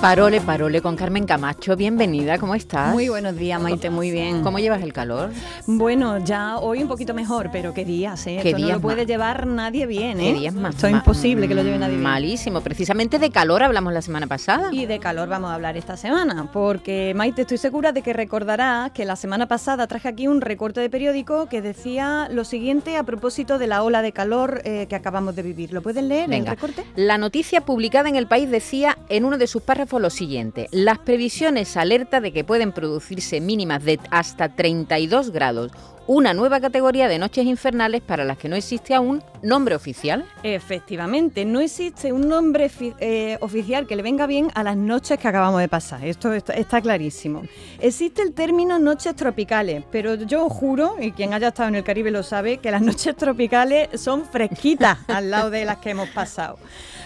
Parole, 0.00 0.40
parole 0.40 0.80
con 0.80 0.94
Carmen 0.94 1.26
Camacho. 1.26 1.74
Bienvenida, 1.74 2.38
¿cómo 2.38 2.54
estás? 2.54 2.92
Muy 2.92 3.08
buenos 3.08 3.36
días, 3.36 3.60
Maite, 3.60 3.90
muy 3.90 4.12
bien. 4.12 4.44
¿Cómo 4.44 4.60
llevas 4.60 4.80
el 4.82 4.92
calor? 4.92 5.30
Bueno, 5.66 6.18
ya 6.18 6.58
hoy 6.58 6.82
un 6.82 6.88
poquito 6.88 7.14
mejor, 7.14 7.50
pero 7.50 7.74
qué 7.74 7.84
días, 7.84 8.24
¿eh? 8.28 8.38
¿Qué 8.40 8.50
Esto 8.50 8.60
no 8.60 8.66
días 8.66 8.76
lo 8.76 8.80
puede 8.80 9.06
llevar 9.06 9.48
nadie 9.48 9.86
bien, 9.86 10.20
¿eh? 10.20 10.32
¿Qué 10.32 10.38
días 10.38 10.54
más? 10.54 10.76
Esto 10.76 10.86
es 10.86 10.92
imposible 10.92 11.48
que 11.48 11.54
lo 11.56 11.64
lleve 11.64 11.78
nadie 11.78 11.94
bien. 11.96 12.04
Malísimo. 12.04 12.60
Precisamente 12.60 13.18
de 13.18 13.30
calor 13.30 13.64
hablamos 13.64 13.92
la 13.92 14.00
semana 14.00 14.28
pasada. 14.28 14.68
Y 14.70 14.86
de 14.86 15.00
calor 15.00 15.28
vamos 15.28 15.50
a 15.50 15.54
hablar 15.54 15.76
esta 15.76 15.96
semana, 15.96 16.48
porque 16.52 17.12
Maite, 17.16 17.42
estoy 17.42 17.58
segura 17.58 17.90
de 17.90 18.02
que 18.02 18.12
recordarás 18.12 18.92
que 18.92 19.04
la 19.04 19.16
semana 19.16 19.48
pasada 19.48 19.88
traje 19.88 20.06
aquí 20.06 20.28
un 20.28 20.40
recorte 20.40 20.80
de 20.80 20.88
periódico 20.90 21.48
que 21.48 21.60
decía 21.60 22.28
lo 22.30 22.44
siguiente 22.44 22.96
a 22.96 23.02
propósito 23.02 23.58
de 23.58 23.66
la 23.66 23.82
ola 23.82 24.00
de 24.02 24.12
calor 24.12 24.62
eh, 24.64 24.86
que 24.88 24.94
acabamos 24.94 25.34
de 25.34 25.42
vivir. 25.42 25.72
¿Lo 25.72 25.82
pueden 25.82 26.06
leer 26.06 26.30
Venga. 26.30 26.52
el 26.52 26.56
recorte? 26.56 26.84
La 26.94 27.18
noticia 27.18 27.62
publicada 27.62 28.08
en 28.08 28.14
El 28.14 28.28
País 28.28 28.48
decía 28.48 28.96
en 29.08 29.24
uno 29.24 29.38
de 29.38 29.48
sus 29.48 29.60
párrafos 29.60 29.87
lo 29.96 30.10
siguiente. 30.10 30.68
Las 30.70 30.98
previsiones 30.98 31.76
alerta 31.78 32.20
de 32.20 32.32
que 32.32 32.44
pueden 32.44 32.72
producirse 32.72 33.40
mínimas 33.40 33.82
de 33.84 33.98
hasta 34.10 34.50
32 34.50 35.30
grados. 35.30 35.72
Una 36.06 36.32
nueva 36.32 36.58
categoría 36.58 37.06
de 37.06 37.18
noches 37.18 37.44
infernales 37.44 38.00
para 38.00 38.24
las 38.24 38.38
que 38.38 38.48
no 38.48 38.56
existe 38.56 38.94
aún 38.94 39.22
nombre 39.42 39.74
oficial. 39.74 40.24
Efectivamente, 40.42 41.44
no 41.44 41.60
existe 41.60 42.14
un 42.14 42.28
nombre 42.28 42.70
eh, 42.98 43.36
oficial 43.42 43.86
que 43.86 43.94
le 43.94 44.02
venga 44.02 44.26
bien 44.26 44.48
a 44.54 44.62
las 44.62 44.76
noches 44.76 45.18
que 45.18 45.28
acabamos 45.28 45.60
de 45.60 45.68
pasar. 45.68 46.02
Esto 46.06 46.32
está, 46.32 46.54
está 46.54 46.80
clarísimo. 46.80 47.42
Existe 47.78 48.22
el 48.22 48.32
término 48.32 48.78
noches 48.78 49.14
tropicales, 49.16 49.84
pero 49.92 50.14
yo 50.14 50.48
juro, 50.48 50.96
y 50.98 51.12
quien 51.12 51.34
haya 51.34 51.48
estado 51.48 51.68
en 51.68 51.74
el 51.74 51.84
Caribe 51.84 52.10
lo 52.10 52.22
sabe, 52.22 52.56
que 52.56 52.70
las 52.70 52.80
noches 52.90 53.14
tropicales 53.14 54.00
son 54.00 54.24
fresquitas 54.24 54.98
al 55.08 55.30
lado 55.30 55.50
de 55.50 55.66
las 55.66 55.76
que 55.76 55.90
hemos 55.90 56.08
pasado. 56.08 56.58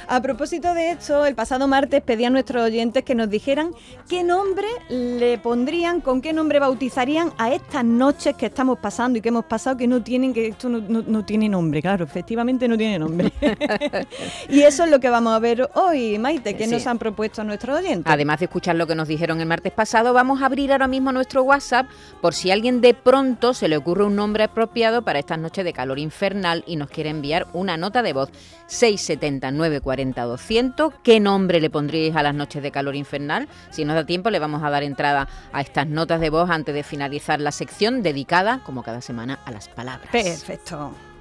A 0.09 0.21
propósito 0.21 0.75
de 0.75 0.91
esto, 0.91 1.25
el 1.27 1.35
pasado 1.35 1.67
martes 1.69 2.03
pedí 2.03 2.25
a 2.25 2.31
nuestros 2.31 2.63
oyentes 2.65 3.03
que 3.05 3.15
nos 3.15 3.31
dijeran 3.31 3.73
qué 4.09 4.23
nombre 4.23 4.67
le 4.91 5.39
pondrían, 5.39 6.01
con 6.01 6.21
qué 6.21 6.33
nombre 6.33 6.59
bautizarían 6.59 7.33
a 7.39 7.53
estas 7.53 7.85
noches 7.85 8.35
que 8.37 8.47
estamos 8.47 8.79
pasando 8.79 9.19
y 9.19 9.23
que 9.23 9.29
hemos 9.31 9.45
pasado 9.47 9.77
que 9.77 9.87
no 9.87 10.03
tienen, 10.03 10.35
que 10.35 10.49
esto 10.49 10.69
no, 10.69 10.79
no- 10.81 11.03
no 11.07 11.25
tiene 11.25 11.49
nombre, 11.49 11.81
claro, 11.81 12.05
efectivamente 12.05 12.69
no 12.69 12.77
tiene 12.77 12.99
nombre. 12.99 13.33
y 14.49 14.61
eso 14.63 14.85
es 14.85 14.91
lo 14.91 15.01
que 15.01 15.09
vamos 15.09 15.33
a 15.35 15.39
ver 15.39 15.69
hoy, 15.75 16.19
Maite, 16.19 16.55
que 16.57 16.65
Sí. 16.67 16.71
nos 16.73 16.87
han 16.87 16.99
propuesto 16.99 17.43
nuestros 17.45 17.79
oyentes. 17.79 18.13
Además 18.13 18.39
de 18.41 18.47
escuchar 18.47 18.77
lo 18.77 18.87
que 18.87 18.95
nos 18.95 19.09
dijeron 19.09 19.41
el 19.41 19.47
martes 19.47 19.73
pasado, 19.73 20.13
vamos 20.13 20.43
a 20.43 20.47
abrir 20.47 20.73
ahora 20.73 20.89
mismo 20.89 21.13
nuestro 21.13 21.43
WhatsApp 21.43 21.87
por 22.21 22.35
si 22.35 22.51
a 22.51 22.55
alguien 22.55 22.81
de 22.81 22.95
pronto 22.95 23.55
se 23.55 23.69
le 23.69 23.77
ocurre 23.77 24.05
un 24.05 24.17
nombre 24.17 24.45
apropiado 24.45 25.03
para 25.03 25.19
estas 25.19 25.39
noches 25.39 25.65
de 25.65 25.73
calor 25.73 25.99
infernal 25.99 26.65
y 26.67 26.77
nos 26.77 26.91
quiere 26.91 27.11
enviar 27.11 27.47
una 27.53 27.77
nota 27.77 28.03
de 28.03 28.13
voz 28.13 28.31
679 28.67 29.81
40 30.03 30.23
200. 30.23 30.95
¿Qué 31.03 31.21
nombre 31.21 31.61
le 31.61 31.71
pondríais 31.71 32.17
a 32.17 32.23
las 32.23 32.35
noches 32.35 32.63
de 32.63 32.71
calor 32.71 32.97
infernal? 32.97 33.49
Si 33.71 33.85
nos 33.85 33.95
da 33.95 34.05
tiempo 34.05 34.31
le 34.31 34.39
vamos 34.39 34.63
a 34.63 34.71
dar 34.71 34.83
entrada 34.83 35.29
a 35.53 35.61
estas 35.61 35.87
notas 35.87 36.21
de 36.21 36.31
voz 36.31 36.51
antes 36.51 36.75
de 36.75 36.83
finalizar 36.83 37.41
la 37.41 37.53
sección 37.53 38.03
dedicada, 38.03 38.61
como 38.65 38.83
cada 38.83 39.01
semana, 39.01 39.39
a 39.45 39.53
las 39.53 39.69
palabras. 39.69 40.11
Perfecto. 40.11 41.12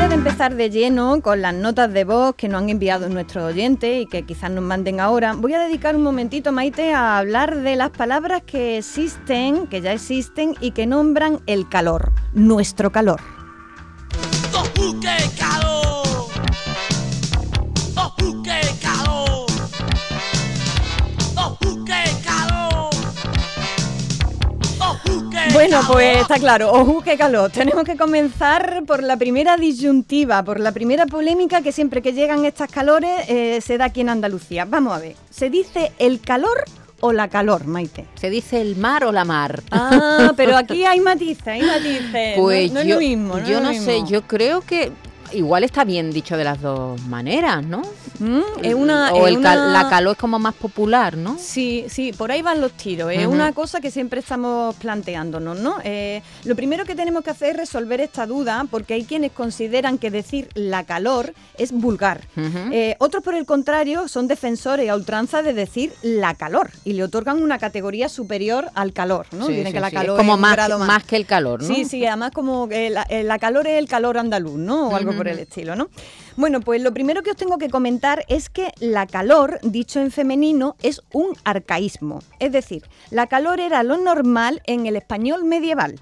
Antes 0.00 0.08
de 0.08 0.30
empezar 0.30 0.54
de 0.54 0.70
lleno 0.70 1.20
con 1.20 1.42
las 1.42 1.52
notas 1.52 1.92
de 1.92 2.04
voz 2.04 2.34
que 2.34 2.48
nos 2.48 2.62
han 2.62 2.70
enviado 2.70 3.10
nuestros 3.10 3.44
oyentes 3.44 4.00
y 4.00 4.06
que 4.06 4.22
quizás 4.22 4.50
nos 4.50 4.64
manden 4.64 4.98
ahora, 4.98 5.34
voy 5.34 5.52
a 5.52 5.58
dedicar 5.60 5.94
un 5.94 6.02
momentito, 6.02 6.52
Maite, 6.52 6.94
a 6.94 7.18
hablar 7.18 7.58
de 7.58 7.76
las 7.76 7.90
palabras 7.90 8.42
que 8.46 8.78
existen, 8.78 9.66
que 9.66 9.82
ya 9.82 9.92
existen 9.92 10.54
y 10.58 10.70
que 10.70 10.86
nombran 10.86 11.40
el 11.46 11.68
calor, 11.68 12.12
nuestro 12.32 12.90
calor. 12.90 13.20
Bueno, 25.70 25.86
pues 25.92 26.16
está 26.18 26.34
claro. 26.40 26.72
¡Ojú, 26.72 27.00
qué 27.00 27.16
calor! 27.16 27.48
Tenemos 27.52 27.84
que 27.84 27.96
comenzar 27.96 28.82
por 28.88 29.04
la 29.04 29.16
primera 29.16 29.56
disyuntiva, 29.56 30.42
por 30.42 30.58
la 30.58 30.72
primera 30.72 31.06
polémica 31.06 31.62
que 31.62 31.70
siempre 31.70 32.02
que 32.02 32.12
llegan 32.12 32.44
estas 32.44 32.68
calores 32.72 33.08
eh, 33.28 33.60
se 33.64 33.78
da 33.78 33.84
aquí 33.84 34.00
en 34.00 34.08
Andalucía. 34.08 34.64
Vamos 34.64 34.92
a 34.96 34.98
ver, 34.98 35.14
¿se 35.30 35.48
dice 35.48 35.92
el 36.00 36.20
calor 36.20 36.64
o 36.98 37.12
la 37.12 37.28
calor, 37.28 37.66
Maite? 37.66 38.06
¿Se 38.16 38.30
dice 38.30 38.60
el 38.60 38.74
mar 38.76 39.04
o 39.04 39.12
la 39.12 39.24
mar? 39.24 39.62
Ah, 39.70 40.32
pero 40.36 40.56
aquí 40.56 40.84
hay 40.84 40.98
matices, 40.98 41.46
hay 41.46 41.62
matices. 41.62 42.36
No- 42.36 42.42
Pues 42.42 42.72
no, 42.72 42.82
yo, 42.82 42.88
es 42.88 42.94
lo 42.94 42.98
mismo. 42.98 43.38
yo 43.38 43.58
es 43.58 43.62
no 43.62 43.72
sé, 43.72 44.02
yo 44.08 44.22
creo 44.22 44.62
que 44.62 44.90
igual 45.32 45.64
está 45.64 45.84
bien 45.84 46.10
dicho 46.10 46.36
de 46.36 46.44
las 46.44 46.60
dos 46.60 47.00
maneras, 47.02 47.64
¿no? 47.64 47.82
Mm, 48.18 48.40
es 48.62 48.74
una, 48.74 49.12
o 49.12 49.26
es 49.26 49.34
el 49.36 49.42
cal- 49.42 49.72
la 49.72 49.88
calor 49.88 50.12
es 50.12 50.18
como 50.18 50.38
más 50.38 50.54
popular, 50.54 51.16
¿no? 51.16 51.36
Sí, 51.38 51.86
sí, 51.88 52.12
por 52.12 52.30
ahí 52.32 52.42
van 52.42 52.60
los 52.60 52.72
tiros. 52.72 53.10
Es 53.12 53.26
una 53.26 53.52
cosa 53.52 53.80
que 53.80 53.90
siempre 53.90 54.20
estamos 54.20 54.74
planteándonos, 54.76 55.58
¿no? 55.58 55.76
Eh, 55.84 56.22
lo 56.44 56.54
primero 56.56 56.84
que 56.84 56.94
tenemos 56.94 57.22
que 57.24 57.30
hacer 57.30 57.50
es 57.50 57.56
resolver 57.56 58.00
esta 58.00 58.26
duda, 58.26 58.66
porque 58.70 58.94
hay 58.94 59.04
quienes 59.04 59.32
consideran 59.32 59.98
que 59.98 60.10
decir 60.10 60.48
la 60.54 60.84
calor 60.84 61.32
es 61.56 61.72
vulgar. 61.72 62.20
Eh, 62.36 62.96
otros, 62.98 63.22
por 63.22 63.34
el 63.34 63.46
contrario, 63.46 64.08
son 64.08 64.28
defensores 64.28 64.88
a 64.90 64.94
ultranza 64.94 65.42
de 65.42 65.54
decir 65.54 65.92
la 66.02 66.34
calor 66.34 66.70
y 66.84 66.92
le 66.94 67.04
otorgan 67.04 67.42
una 67.42 67.58
categoría 67.58 68.08
superior 68.08 68.68
al 68.74 68.92
calor, 68.92 69.26
¿no? 69.32 69.46
Sí, 69.46 69.52
Dicen 69.52 69.68
sí, 69.68 69.72
que 69.72 69.80
la 69.80 69.90
sí, 69.90 69.96
calor 69.96 70.16
es 70.20 70.26
como 70.26 70.36
más, 70.36 70.68
más 70.80 71.04
que 71.04 71.16
el 71.16 71.26
calor, 71.26 71.62
¿no? 71.62 71.68
Sí, 71.74 71.84
sí, 71.84 72.04
además 72.04 72.32
como 72.32 72.68
que 72.68 72.90
la, 72.90 73.02
eh, 73.08 73.22
la 73.22 73.38
calor 73.38 73.66
es 73.66 73.78
el 73.78 73.88
calor 73.88 74.18
andaluz, 74.18 74.58
¿no? 74.58 74.88
O 74.88 74.96
algo 74.96 75.12
por 75.20 75.28
el 75.28 75.38
estilo, 75.38 75.76
¿no? 75.76 75.88
Bueno, 76.36 76.60
pues 76.60 76.80
lo 76.82 76.94
primero 76.94 77.22
que 77.22 77.32
os 77.32 77.36
tengo 77.36 77.58
que 77.58 77.68
comentar 77.68 78.24
es 78.28 78.48
que 78.48 78.72
la 78.80 79.06
calor, 79.06 79.58
dicho 79.62 80.00
en 80.00 80.10
femenino, 80.10 80.76
es 80.82 81.02
un 81.12 81.36
arcaísmo. 81.44 82.20
Es 82.38 82.52
decir, 82.52 82.84
la 83.10 83.26
calor 83.26 83.60
era 83.60 83.82
lo 83.82 83.98
normal 83.98 84.62
en 84.64 84.86
el 84.86 84.96
español 84.96 85.44
medieval. 85.44 86.00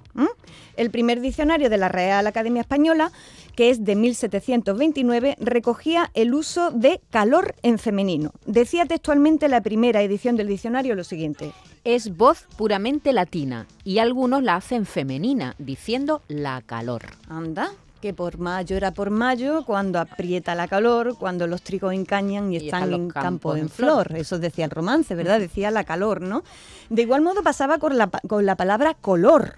El 0.76 0.90
primer 0.90 1.20
diccionario 1.20 1.68
de 1.68 1.78
la 1.78 1.88
Real 1.88 2.28
Academia 2.28 2.60
Española, 2.60 3.10
que 3.56 3.70
es 3.70 3.84
de 3.84 3.96
1729, 3.96 5.36
recogía 5.40 6.12
el 6.14 6.32
uso 6.32 6.70
de 6.70 7.00
calor 7.10 7.56
en 7.64 7.80
femenino. 7.80 8.30
Decía 8.46 8.86
textualmente 8.86 9.48
la 9.48 9.60
primera 9.60 10.00
edición 10.02 10.36
del 10.36 10.46
diccionario 10.46 10.94
lo 10.94 11.02
siguiente. 11.02 11.50
Es 11.82 12.16
voz 12.16 12.46
puramente 12.56 13.12
latina 13.12 13.66
y 13.82 13.98
algunos 13.98 14.44
la 14.44 14.54
hacen 14.54 14.86
femenina, 14.86 15.56
diciendo 15.58 16.22
la 16.28 16.62
calor. 16.62 17.02
Anda, 17.28 17.72
que 18.00 18.14
por 18.14 18.38
mayo 18.38 18.76
era 18.76 18.92
por 18.92 19.10
mayo, 19.10 19.64
cuando 19.64 19.98
aprieta 19.98 20.54
la 20.54 20.68
calor, 20.68 21.16
cuando 21.18 21.46
los 21.46 21.62
trigos 21.62 21.92
encañan 21.94 22.52
y, 22.52 22.56
Y 22.58 22.66
están 22.66 22.92
en 22.92 23.08
campo 23.08 23.56
en 23.56 23.68
flor. 23.68 24.14
Eso 24.16 24.38
decía 24.38 24.64
el 24.64 24.70
romance, 24.70 25.14
¿verdad? 25.14 25.40
Decía 25.40 25.70
la 25.70 25.84
calor, 25.84 26.20
¿no? 26.20 26.42
De 26.90 27.02
igual 27.02 27.22
modo 27.22 27.42
pasaba 27.42 27.78
con 27.78 27.98
la, 27.98 28.08
con 28.08 28.46
la 28.46 28.56
palabra 28.56 28.94
color. 28.94 29.56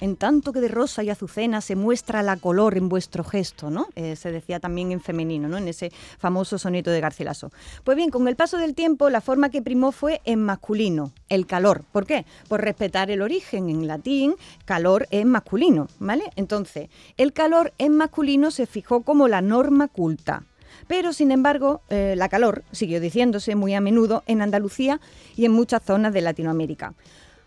En 0.00 0.16
tanto 0.16 0.52
que 0.52 0.60
de 0.60 0.68
rosa 0.68 1.02
y 1.02 1.10
azucena 1.10 1.60
se 1.60 1.74
muestra 1.74 2.22
la 2.22 2.36
color 2.36 2.76
en 2.76 2.88
vuestro 2.88 3.24
gesto, 3.24 3.70
¿no? 3.70 3.88
Eh, 3.96 4.14
se 4.16 4.30
decía 4.30 4.60
también 4.60 4.92
en 4.92 5.00
femenino, 5.00 5.48
¿no? 5.48 5.56
En 5.56 5.68
ese 5.68 5.90
famoso 6.18 6.58
soneto 6.58 6.90
de 6.90 7.00
Garcilaso. 7.00 7.50
Pues 7.82 7.96
bien, 7.96 8.10
con 8.10 8.28
el 8.28 8.36
paso 8.36 8.58
del 8.58 8.74
tiempo, 8.74 9.08
la 9.08 9.22
forma 9.22 9.50
que 9.50 9.62
primó 9.62 9.92
fue 9.92 10.20
en 10.24 10.42
masculino, 10.42 11.12
el 11.30 11.46
calor. 11.46 11.84
¿Por 11.92 12.06
qué? 12.06 12.26
Por 12.48 12.60
respetar 12.60 13.10
el 13.10 13.22
origen. 13.22 13.70
En 13.70 13.86
latín, 13.86 14.34
calor 14.66 15.06
es 15.10 15.24
masculino, 15.24 15.88
¿vale? 15.98 16.24
Entonces, 16.36 16.90
el 17.16 17.32
calor 17.32 17.72
en 17.78 17.96
masculino 17.96 18.50
se 18.50 18.66
fijó 18.66 19.02
como 19.02 19.28
la 19.28 19.40
norma 19.40 19.88
culta. 19.88 20.44
Pero, 20.88 21.12
sin 21.12 21.30
embargo, 21.30 21.80
eh, 21.88 22.14
la 22.16 22.28
calor 22.28 22.64
siguió 22.70 23.00
diciéndose 23.00 23.54
muy 23.54 23.74
a 23.74 23.80
menudo 23.80 24.22
en 24.26 24.42
Andalucía 24.42 25.00
y 25.36 25.46
en 25.46 25.52
muchas 25.52 25.82
zonas 25.82 26.12
de 26.12 26.20
Latinoamérica. 26.20 26.94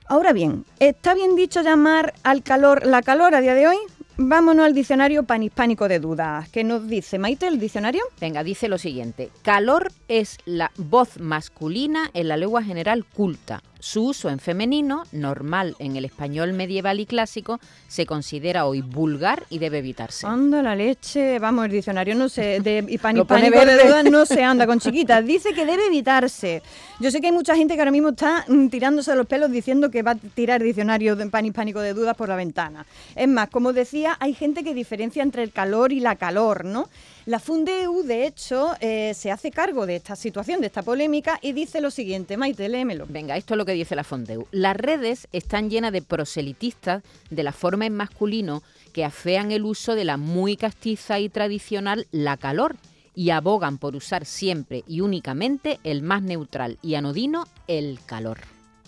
Ahora 0.09 0.33
bien, 0.33 0.65
¿está 0.79 1.13
bien 1.13 1.35
dicho 1.35 1.61
llamar 1.61 2.15
al 2.23 2.41
calor 2.41 2.83
la 2.83 3.03
calor 3.03 3.35
a 3.35 3.41
día 3.41 3.53
de 3.53 3.67
hoy? 3.67 3.77
Vámonos 4.17 4.65
al 4.65 4.73
diccionario 4.73 5.21
panhispánico 5.21 5.87
de 5.87 5.99
dudas. 5.99 6.49
¿Qué 6.49 6.63
nos 6.63 6.87
dice 6.87 7.19
Maite 7.19 7.45
el 7.45 7.59
diccionario? 7.59 8.01
Venga, 8.19 8.43
dice 8.43 8.67
lo 8.69 8.79
siguiente. 8.79 9.29
Calor 9.43 9.91
es 10.07 10.39
la 10.45 10.71
voz 10.77 11.19
masculina 11.19 12.09
en 12.15 12.27
la 12.27 12.37
lengua 12.37 12.63
general 12.63 13.05
culta. 13.05 13.61
Su 13.79 14.07
uso 14.07 14.29
en 14.29 14.39
femenino, 14.39 15.03
normal 15.13 15.75
en 15.79 15.95
el 15.95 16.05
español 16.05 16.53
medieval 16.53 16.99
y 16.99 17.05
clásico, 17.05 17.59
se 17.87 18.05
considera 18.05 18.65
hoy 18.65 18.81
vulgar 18.81 19.45
y 19.49 19.59
debe 19.59 19.79
evitarse. 19.79 20.27
Anda 20.27 20.61
la 20.61 20.75
leche, 20.75 21.39
vamos, 21.39 21.65
el 21.65 21.71
diccionario 21.71 22.13
no 22.15 22.27
se, 22.27 22.59
de 22.59 22.81
Lo 22.81 22.87
pone 22.87 23.51
panhispánico 23.51 23.65
de 23.65 23.87
dudas 23.87 24.05
no 24.05 24.25
se 24.25 24.43
anda 24.43 24.67
con 24.67 24.79
chiquitas. 24.81 25.25
Dice 25.25 25.53
que 25.53 25.65
debe 25.65 25.87
evitarse. 25.87 26.61
Yo 26.99 27.09
sé 27.09 27.21
que 27.21 27.27
hay 27.27 27.33
mucha 27.33 27.55
gente 27.55 27.75
que 27.75 27.81
ahora 27.81 27.91
mismo 27.91 28.09
está 28.09 28.43
mm, 28.47 28.67
tirándose 28.67 29.15
los 29.15 29.27
pelos 29.27 29.49
diciendo 29.49 29.89
que 29.89 30.03
va 30.03 30.11
a 30.11 30.15
tirar 30.15 30.61
diccionario 30.61 31.15
de 31.15 31.27
panhispánico 31.27 31.79
de 31.79 31.93
dudas 31.93 32.15
por 32.15 32.27
la 32.27 32.35
ventana. 32.35 32.85
Es 33.15 33.27
más, 33.27 33.49
como 33.49 33.71
decía, 33.71 34.17
hay 34.19 34.33
gente 34.33 34.63
que 34.63 34.73
diferencia 34.73 35.23
entre 35.23 35.43
el 35.43 35.51
calor 35.51 35.93
y 35.93 36.01
la 36.01 36.15
calor, 36.15 36.65
¿no? 36.65 36.89
La 37.29 37.37
Fundeu, 37.37 38.01
de 38.01 38.25
hecho, 38.25 38.71
eh, 38.81 39.13
se 39.13 39.29
hace 39.29 39.51
cargo 39.51 39.85
de 39.85 39.97
esta 39.97 40.15
situación, 40.15 40.61
de 40.61 40.65
esta 40.65 40.81
polémica, 40.81 41.37
y 41.43 41.51
dice 41.51 41.79
lo 41.79 41.91
siguiente. 41.91 42.37
Maite, 42.37 42.67
léemelo. 42.67 43.05
Venga, 43.07 43.37
esto 43.37 43.53
es 43.53 43.59
lo 43.59 43.65
que 43.65 43.73
dice 43.73 43.95
la 43.95 44.03
Fondeu. 44.03 44.47
Las 44.49 44.75
redes 44.75 45.27
están 45.31 45.69
llenas 45.69 45.91
de 45.91 46.01
proselitistas 46.01 47.03
de 47.29 47.43
la 47.43 47.51
forma 47.51 47.85
en 47.85 47.93
masculino 47.93 48.63
que 48.93 49.05
afean 49.05 49.51
el 49.51 49.63
uso 49.63 49.93
de 49.93 50.05
la 50.05 50.17
muy 50.17 50.57
castiza 50.57 51.19
y 51.19 51.29
tradicional 51.29 52.07
la 52.09 52.35
calor 52.35 52.77
y 53.13 53.29
abogan 53.29 53.77
por 53.77 53.95
usar 53.95 54.25
siempre 54.25 54.83
y 54.87 55.01
únicamente 55.01 55.79
el 55.83 56.01
más 56.01 56.23
neutral 56.23 56.79
y 56.81 56.95
anodino, 56.95 57.47
el 57.67 57.99
calor. 58.07 58.39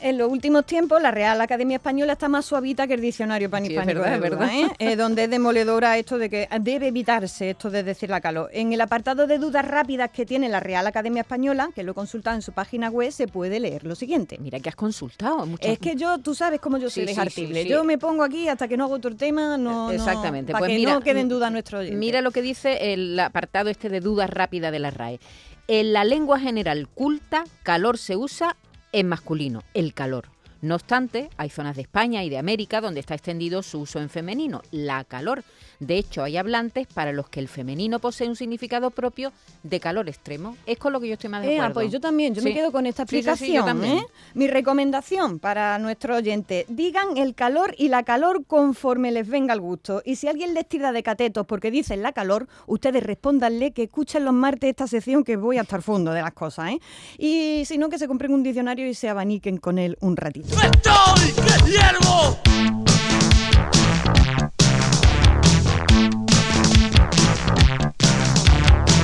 En 0.03 0.17
los 0.17 0.31
últimos 0.31 0.65
tiempos, 0.65 0.99
la 1.01 1.11
Real 1.11 1.39
Academia 1.41 1.77
Española 1.77 2.13
está 2.13 2.27
más 2.27 2.45
suavita 2.45 2.87
que 2.87 2.95
el 2.95 3.01
diccionario 3.01 3.49
panhispánico, 3.51 4.01
de 4.01 4.15
es 4.15 4.19
verdad, 4.19 4.39
verdad. 4.39 4.55
¿eh? 4.79 4.91
Eh, 4.91 4.95
donde 4.95 5.25
es 5.25 5.29
demoledora 5.29 5.97
esto 5.97 6.17
de 6.17 6.27
que 6.29 6.47
debe 6.59 6.87
evitarse 6.87 7.51
esto 7.51 7.69
de 7.69 7.83
decir 7.83 8.09
la 8.09 8.19
calor. 8.19 8.49
En 8.51 8.73
el 8.73 8.81
apartado 8.81 9.27
de 9.27 9.37
dudas 9.37 9.63
rápidas 9.63 10.09
que 10.09 10.25
tiene 10.25 10.49
la 10.49 10.59
Real 10.59 10.87
Academia 10.87 11.21
Española, 11.21 11.69
que 11.75 11.83
lo 11.83 11.91
he 11.91 11.95
consultado 11.95 12.35
en 12.35 12.41
su 12.41 12.51
página 12.51 12.89
web, 12.89 13.11
se 13.11 13.27
puede 13.27 13.59
leer 13.59 13.83
lo 13.85 13.93
siguiente. 13.93 14.37
Mira 14.39 14.59
que 14.59 14.69
has 14.69 14.75
consultado. 14.75 15.45
muchas- 15.45 15.71
Es 15.71 15.77
que 15.79 15.95
yo, 15.95 16.17
tú 16.17 16.33
sabes 16.33 16.59
cómo 16.59 16.77
yo 16.79 16.89
soy 16.89 17.05
Sí, 17.07 17.13
de 17.13 17.29
sí, 17.29 17.29
sí, 17.29 17.53
sí. 17.53 17.69
Yo 17.69 17.83
me 17.83 17.97
pongo 17.99 18.23
aquí 18.23 18.47
hasta 18.47 18.67
que 18.67 18.77
no 18.77 18.85
hago 18.85 18.95
otro 18.95 19.15
tema, 19.15 19.55
no, 19.57 19.87
no- 19.87 19.91
Exactamente. 19.91 20.51
para 20.51 20.61
pues 20.61 20.69
que 20.71 20.77
mira, 20.77 20.93
no 20.93 21.01
quede 21.01 21.19
en 21.19 21.29
duda 21.29 21.49
nuestro 21.51 21.77
oyente. 21.79 21.95
Mira 21.97 22.21
lo 22.21 22.31
que 22.31 22.41
dice 22.41 22.93
el 22.93 23.19
apartado 23.19 23.69
este 23.69 23.89
de 23.89 23.99
dudas 23.99 24.29
rápidas 24.31 24.71
de 24.71 24.79
la 24.79 24.89
RAE. 24.89 25.19
En 25.67 25.93
la 25.93 26.03
lengua 26.03 26.39
general 26.39 26.87
culta, 26.87 27.43
calor 27.63 27.97
se 27.99 28.15
usa 28.15 28.57
en 28.91 29.07
masculino, 29.07 29.63
el 29.73 29.93
calor. 29.93 30.29
No 30.61 30.75
obstante, 30.75 31.29
hay 31.37 31.49
zonas 31.49 31.75
de 31.75 31.81
España 31.81 32.23
y 32.23 32.29
de 32.29 32.37
América 32.37 32.81
donde 32.81 32.99
está 32.99 33.15
extendido 33.15 33.63
su 33.63 33.79
uso 33.79 33.99
en 33.99 34.09
femenino, 34.09 34.61
la 34.71 35.03
calor. 35.03 35.43
De 35.79 35.97
hecho, 35.97 36.21
hay 36.23 36.37
hablantes 36.37 36.85
para 36.85 37.11
los 37.11 37.27
que 37.29 37.39
el 37.39 37.47
femenino 37.47 37.97
posee 37.97 38.27
un 38.29 38.35
significado 38.35 38.91
propio 38.91 39.31
de 39.63 39.79
calor 39.79 40.07
extremo. 40.07 40.55
Es 40.67 40.77
con 40.77 40.93
lo 40.93 40.99
que 40.99 41.07
yo 41.07 41.13
estoy 41.13 41.31
más 41.31 41.41
de 41.41 41.47
Eh, 41.55 41.59
ah, 41.59 41.63
acuerdo. 41.65 41.73
pues 41.81 41.91
yo 41.91 41.99
también, 41.99 42.35
yo 42.35 42.43
me 42.43 42.51
Sí. 42.51 42.55
quedo 42.55 42.71
con 42.71 42.85
esta 42.85 43.03
Sí, 43.07 43.17
sí, 43.17 43.23
sí, 43.23 43.29
explicación. 43.29 43.65
también. 43.65 43.97
¿eh? 43.97 44.05
Mi 44.35 44.47
recomendación 44.47 45.39
para 45.39 45.79
nuestro 45.79 46.15
oyente, 46.17 46.65
digan 46.69 47.17
el 47.17 47.33
calor 47.33 47.73
y 47.79 47.87
la 47.87 48.03
calor 48.03 48.45
conforme 48.45 49.11
les 49.11 49.27
venga 49.27 49.53
al 49.53 49.61
gusto. 49.61 50.03
Y 50.05 50.17
si 50.17 50.27
alguien 50.27 50.53
les 50.53 50.67
tira 50.69 50.91
de 50.91 51.01
catetos 51.01 51.47
porque 51.47 51.71
dicen 51.71 52.03
la 52.03 52.11
calor, 52.11 52.47
ustedes 52.67 53.01
respóndanle 53.01 53.71
que 53.71 53.83
escuchen 53.83 54.23
los 54.25 54.33
martes 54.35 54.69
esta 54.69 54.85
sección 54.85 55.23
que 55.23 55.37
voy 55.37 55.57
hasta 55.57 55.75
el 55.77 55.81
fondo 55.81 56.11
de 56.11 56.21
las 56.21 56.33
cosas. 56.33 56.69
¿eh? 56.73 56.79
Y 57.17 57.63
si 57.65 57.79
no, 57.79 57.89
que 57.89 57.97
se 57.97 58.07
compren 58.07 58.31
un 58.33 58.43
diccionario 58.43 58.87
y 58.87 58.93
se 58.93 59.09
abaniquen 59.09 59.57
con 59.57 59.79
él 59.79 59.97
un 60.01 60.15
ratito. 60.15 60.50
¡Estoy 60.59 61.31
que 61.33 61.71
hiervo! 61.71 62.37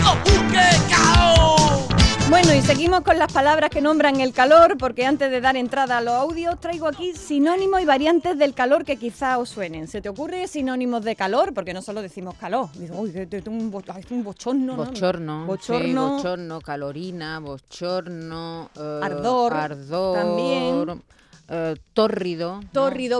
¡Oh! 0.06 1.88
Bueno, 2.30 2.54
y 2.54 2.62
seguimos 2.62 3.02
con 3.02 3.18
las 3.18 3.32
palabras 3.32 3.70
que 3.70 3.82
nombran 3.82 4.20
el 4.20 4.34
calor, 4.34 4.78
porque 4.78 5.06
antes 5.06 5.32
de 5.32 5.40
dar 5.40 5.56
entrada 5.56 5.98
a 5.98 6.02
los 6.02 6.14
audios, 6.14 6.60
traigo 6.60 6.88
aquí 6.88 7.14
sinónimos 7.14 7.82
y 7.82 7.86
variantes 7.86 8.38
del 8.38 8.54
calor 8.54 8.84
que 8.84 8.98
quizá 8.98 9.38
os 9.38 9.50
suenen. 9.50 9.88
¿Se 9.88 10.02
te 10.02 10.10
ocurre 10.10 10.48
sinónimos 10.48 11.04
de 11.04 11.16
calor? 11.16 11.54
Porque 11.54 11.74
no 11.74 11.82
solo 11.82 12.02
decimos 12.02 12.36
calor. 12.36 12.70
Digo, 12.74 13.00
uy, 13.00 13.12
que 13.12 13.44
un, 13.48 13.72
bochorno. 13.72 14.76
¿no? 14.76 14.86
Bochorno, 14.86 15.42
sí, 15.42 15.48
Bochorno. 15.48 16.10
bochorno, 16.12 16.62
calorina, 16.62 17.40
bochorno, 17.40 18.70
eh, 18.76 19.00
Ardor, 19.04 19.54
ardor, 19.54 20.18
también. 20.18 21.02
Eh, 21.50 21.76
tórrido, 21.94 22.62
¿no? 22.62 22.70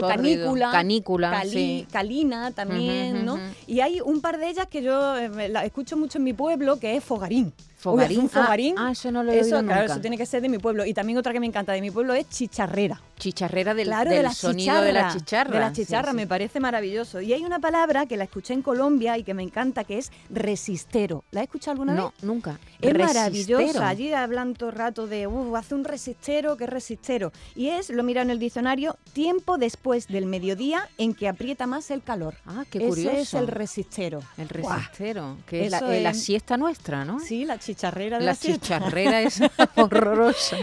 canícula, 0.00 0.70
canícula, 0.70 1.30
cali- 1.30 1.50
sí. 1.50 1.86
calina 1.90 2.50
también, 2.50 3.24
¿no? 3.24 3.38
Y 3.66 3.80
hay 3.80 4.00
un 4.00 4.20
par 4.20 4.38
de 4.38 4.48
ellas 4.50 4.66
que 4.68 4.82
yo 4.82 5.16
eh, 5.16 5.48
la 5.48 5.64
escucho 5.64 5.96
mucho 5.96 6.18
en 6.18 6.24
mi 6.24 6.32
pueblo, 6.34 6.78
que 6.78 6.96
es 6.96 7.04
fogarín. 7.04 7.52
Uy, 7.78 7.82
Fogarín. 7.82 8.18
hace 8.18 8.18
un 8.18 8.26
Ah, 8.26 8.44
fogarín. 8.44 8.74
ah, 8.78 8.90
eso 8.90 9.10
no 9.12 9.22
lo 9.22 9.30
he 9.32 9.38
Eso, 9.38 9.56
oído 9.56 9.66
claro, 9.66 9.80
nunca. 9.82 9.92
eso 9.94 10.00
tiene 10.00 10.18
que 10.18 10.26
ser 10.26 10.42
de 10.42 10.48
mi 10.48 10.58
pueblo. 10.58 10.84
Y 10.84 10.92
también 10.94 11.16
otra 11.18 11.32
que 11.32 11.38
me 11.40 11.46
encanta 11.46 11.72
de 11.72 11.80
mi 11.80 11.90
pueblo 11.92 12.12
es 12.14 12.28
chicharrera. 12.28 13.00
Chicharrera 13.18 13.74
del, 13.74 13.86
Claro, 13.88 14.10
del 14.10 14.18
de 14.18 14.22
la 14.24 14.32
sonido 14.32 14.80
de 14.82 14.92
la 14.92 15.12
chicharra. 15.12 15.52
De 15.52 15.58
la 15.60 15.72
chicharra, 15.72 16.10
sí. 16.10 16.16
me 16.16 16.26
parece 16.26 16.60
maravilloso. 16.60 17.20
Y 17.20 17.32
hay 17.32 17.44
una 17.44 17.58
palabra 17.60 18.06
que 18.06 18.16
la 18.16 18.24
escuché 18.24 18.54
en 18.54 18.62
Colombia 18.62 19.16
y 19.18 19.22
que 19.24 19.34
me 19.34 19.42
encanta, 19.42 19.84
que 19.84 19.98
es 19.98 20.10
resistero. 20.30 21.24
¿La 21.30 21.40
has 21.40 21.44
escuchado 21.44 21.72
alguna 21.72 21.94
No, 21.94 22.10
vez? 22.10 22.22
nunca. 22.24 22.58
Es 22.80 22.92
Resistero. 22.92 23.04
maravillosa. 23.06 23.88
Allí 23.88 24.12
hablan 24.12 24.54
todo 24.54 24.70
rato 24.70 25.06
de, 25.06 25.26
uh, 25.26 25.56
hace 25.56 25.74
un 25.74 25.84
resistero, 25.84 26.56
¿qué 26.56 26.66
resistero? 26.66 27.32
Y 27.54 27.68
es, 27.68 27.90
lo 27.90 28.02
mira 28.02 28.22
en 28.22 28.30
el 28.30 28.38
diccionario, 28.38 28.96
tiempo 29.12 29.58
después 29.58 30.06
del 30.08 30.26
mediodía 30.26 30.88
en 30.98 31.14
que 31.14 31.28
aprieta 31.28 31.66
más 31.66 31.90
el 31.90 32.02
calor. 32.02 32.34
Ah, 32.46 32.64
qué 32.70 32.78
Ese 32.78 32.88
curioso. 32.88 33.16
es 33.18 33.34
el 33.34 33.46
resistero. 33.48 34.20
El 34.36 34.48
resistero, 34.48 35.36
que 35.46 35.66
es 35.66 35.70
la, 35.72 35.78
eh, 35.96 36.00
la 36.02 36.14
siesta 36.14 36.56
nuestra, 36.56 37.04
¿no? 37.04 37.18
Sí, 37.20 37.44
la 37.44 37.60
chicharrera 37.68 38.18
de 38.18 38.24
la 38.24 38.34
chicharrera 38.34 39.20
es 39.22 39.40
horrorosa. 39.76 40.56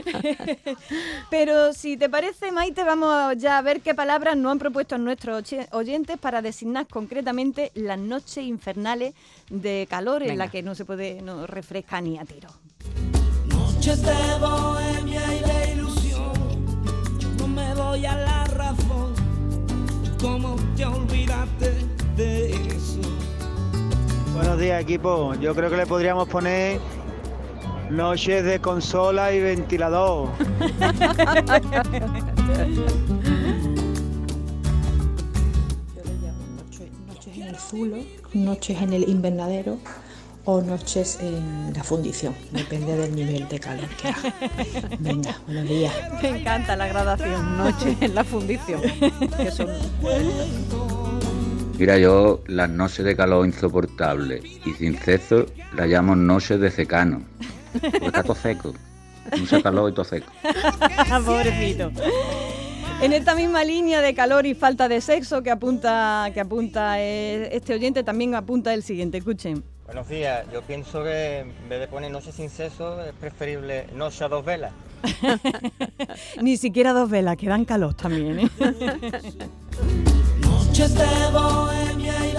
Pero 1.29 1.71
si 1.73 1.97
te 1.97 2.09
parece, 2.09 2.51
Maite, 2.51 2.83
vamos 2.83 3.09
a- 3.13 3.33
ya 3.33 3.57
a 3.57 3.61
ver 3.61 3.81
qué 3.81 3.93
palabras 3.93 4.35
nos 4.35 4.51
han 4.51 4.59
propuesto 4.59 4.97
nuestros 4.97 5.43
oyentes 5.71 6.17
para 6.17 6.41
designar 6.41 6.87
concretamente 6.87 7.71
las 7.75 7.99
noches 7.99 8.43
infernales 8.43 9.13
de 9.49 9.85
calor 9.89 10.23
en 10.23 10.37
la 10.37 10.49
que 10.49 10.63
no 10.63 10.73
se 10.73 10.85
puede, 10.85 11.21
no 11.21 11.45
refresca 11.45 12.01
ni 12.01 12.17
a 12.17 12.25
tiro. 12.25 12.49
Noches 13.47 14.01
de 14.01 14.39
bohemia 14.39 15.21
y 15.33 15.39
de 15.41 15.73
ilusión. 15.73 16.33
Yo 17.19 17.29
no 17.39 17.47
me 17.47 17.69
doy 17.75 18.05
a 18.05 18.15
la 18.15 18.43
razón. 18.45 19.13
¿Cómo 20.19 20.55
te 20.75 20.85
olvidaste 20.85 21.71
de 22.17 22.49
eso? 22.51 22.99
Buenos 24.33 24.59
días 24.59 24.81
equipo, 24.81 25.33
yo 25.35 25.55
creo 25.55 25.69
que 25.69 25.77
le 25.77 25.85
podríamos 25.85 26.27
poner 26.27 26.79
noches 27.89 28.43
de 28.43 28.59
consola 28.59 29.33
y 29.33 29.39
ventilador. 29.41 30.29
Yo 35.95 36.03
le 36.03 36.13
llamo 36.21 36.45
noche- 36.57 36.91
noches 37.07 37.35
en 37.37 37.43
el 37.43 37.55
zulo, 37.57 37.97
noches 38.33 38.81
en 38.81 38.93
el 38.93 39.09
invernadero 39.09 39.77
o 40.45 40.61
noches 40.61 41.17
en 41.21 41.73
la 41.75 41.83
fundición, 41.83 42.35
depende 42.51 42.95
del 42.95 43.15
nivel 43.15 43.47
de 43.47 43.59
calor 43.59 43.87
que 44.01 44.09
haga. 44.09 44.33
Venga, 44.99 45.39
buenos 45.47 45.67
días. 45.67 45.93
Me 46.21 46.39
encanta 46.41 46.75
la 46.75 46.87
gradación. 46.87 47.57
Noche 47.57 47.97
en 48.01 48.13
la 48.15 48.23
fundición. 48.23 48.81
que 49.37 49.51
son 49.51 49.67
Mira, 51.77 51.97
yo 51.97 52.41
las 52.47 52.69
noches 52.69 53.03
de 53.05 53.15
calor 53.17 53.45
insoportable 53.45 54.41
y 54.65 54.71
sin 54.73 54.95
ceso 54.97 55.45
las 55.75 55.87
llamo 55.89 56.15
noches 56.15 56.59
de 56.59 56.71
secano. 56.71 57.21
Porque 57.79 58.05
está 58.05 58.23
todo 58.23 58.35
seco. 58.35 58.73
Mucho 59.37 59.61
calor 59.61 59.91
y 59.91 59.93
todo 59.93 60.05
seco. 60.05 60.31
Pobrecito. 61.25 61.91
En 63.01 63.11
esta 63.11 63.35
misma 63.35 63.63
línea 63.63 64.01
de 64.01 64.13
calor 64.13 64.45
y 64.45 64.53
falta 64.53 64.87
de 64.87 65.01
sexo 65.01 65.43
que 65.43 65.51
apunta, 65.51 66.29
que 66.33 66.39
apunta 66.39 67.01
eh, 67.01 67.49
este 67.51 67.73
oyente, 67.73 68.03
también 68.03 68.35
apunta 68.35 68.73
el 68.73 68.83
siguiente. 68.83 69.17
Escuchen. 69.17 69.63
Buenos 69.85 70.07
días, 70.07 70.45
yo 70.51 70.61
pienso 70.63 71.03
que 71.03 71.39
en 71.39 71.69
vez 71.69 71.79
de 71.79 71.87
poner 71.87 72.09
noche 72.09 72.31
sin 72.31 72.49
seso 72.49 72.99
es 73.03 73.13
preferible 73.13 73.85
noche 73.93 74.23
a 74.23 74.29
dos 74.29 74.43
velas. 74.43 74.71
Ni 76.41 76.57
siquiera 76.57 76.93
dos 76.93 77.09
velas, 77.09 77.37
que 77.37 77.47
dan 77.47 77.65
calor 77.65 77.93
también. 77.93 78.39
¿eh? 78.39 78.49
Noches 80.41 80.95
de 80.95 81.05
bohemia 81.31 82.13
y. 82.25 82.34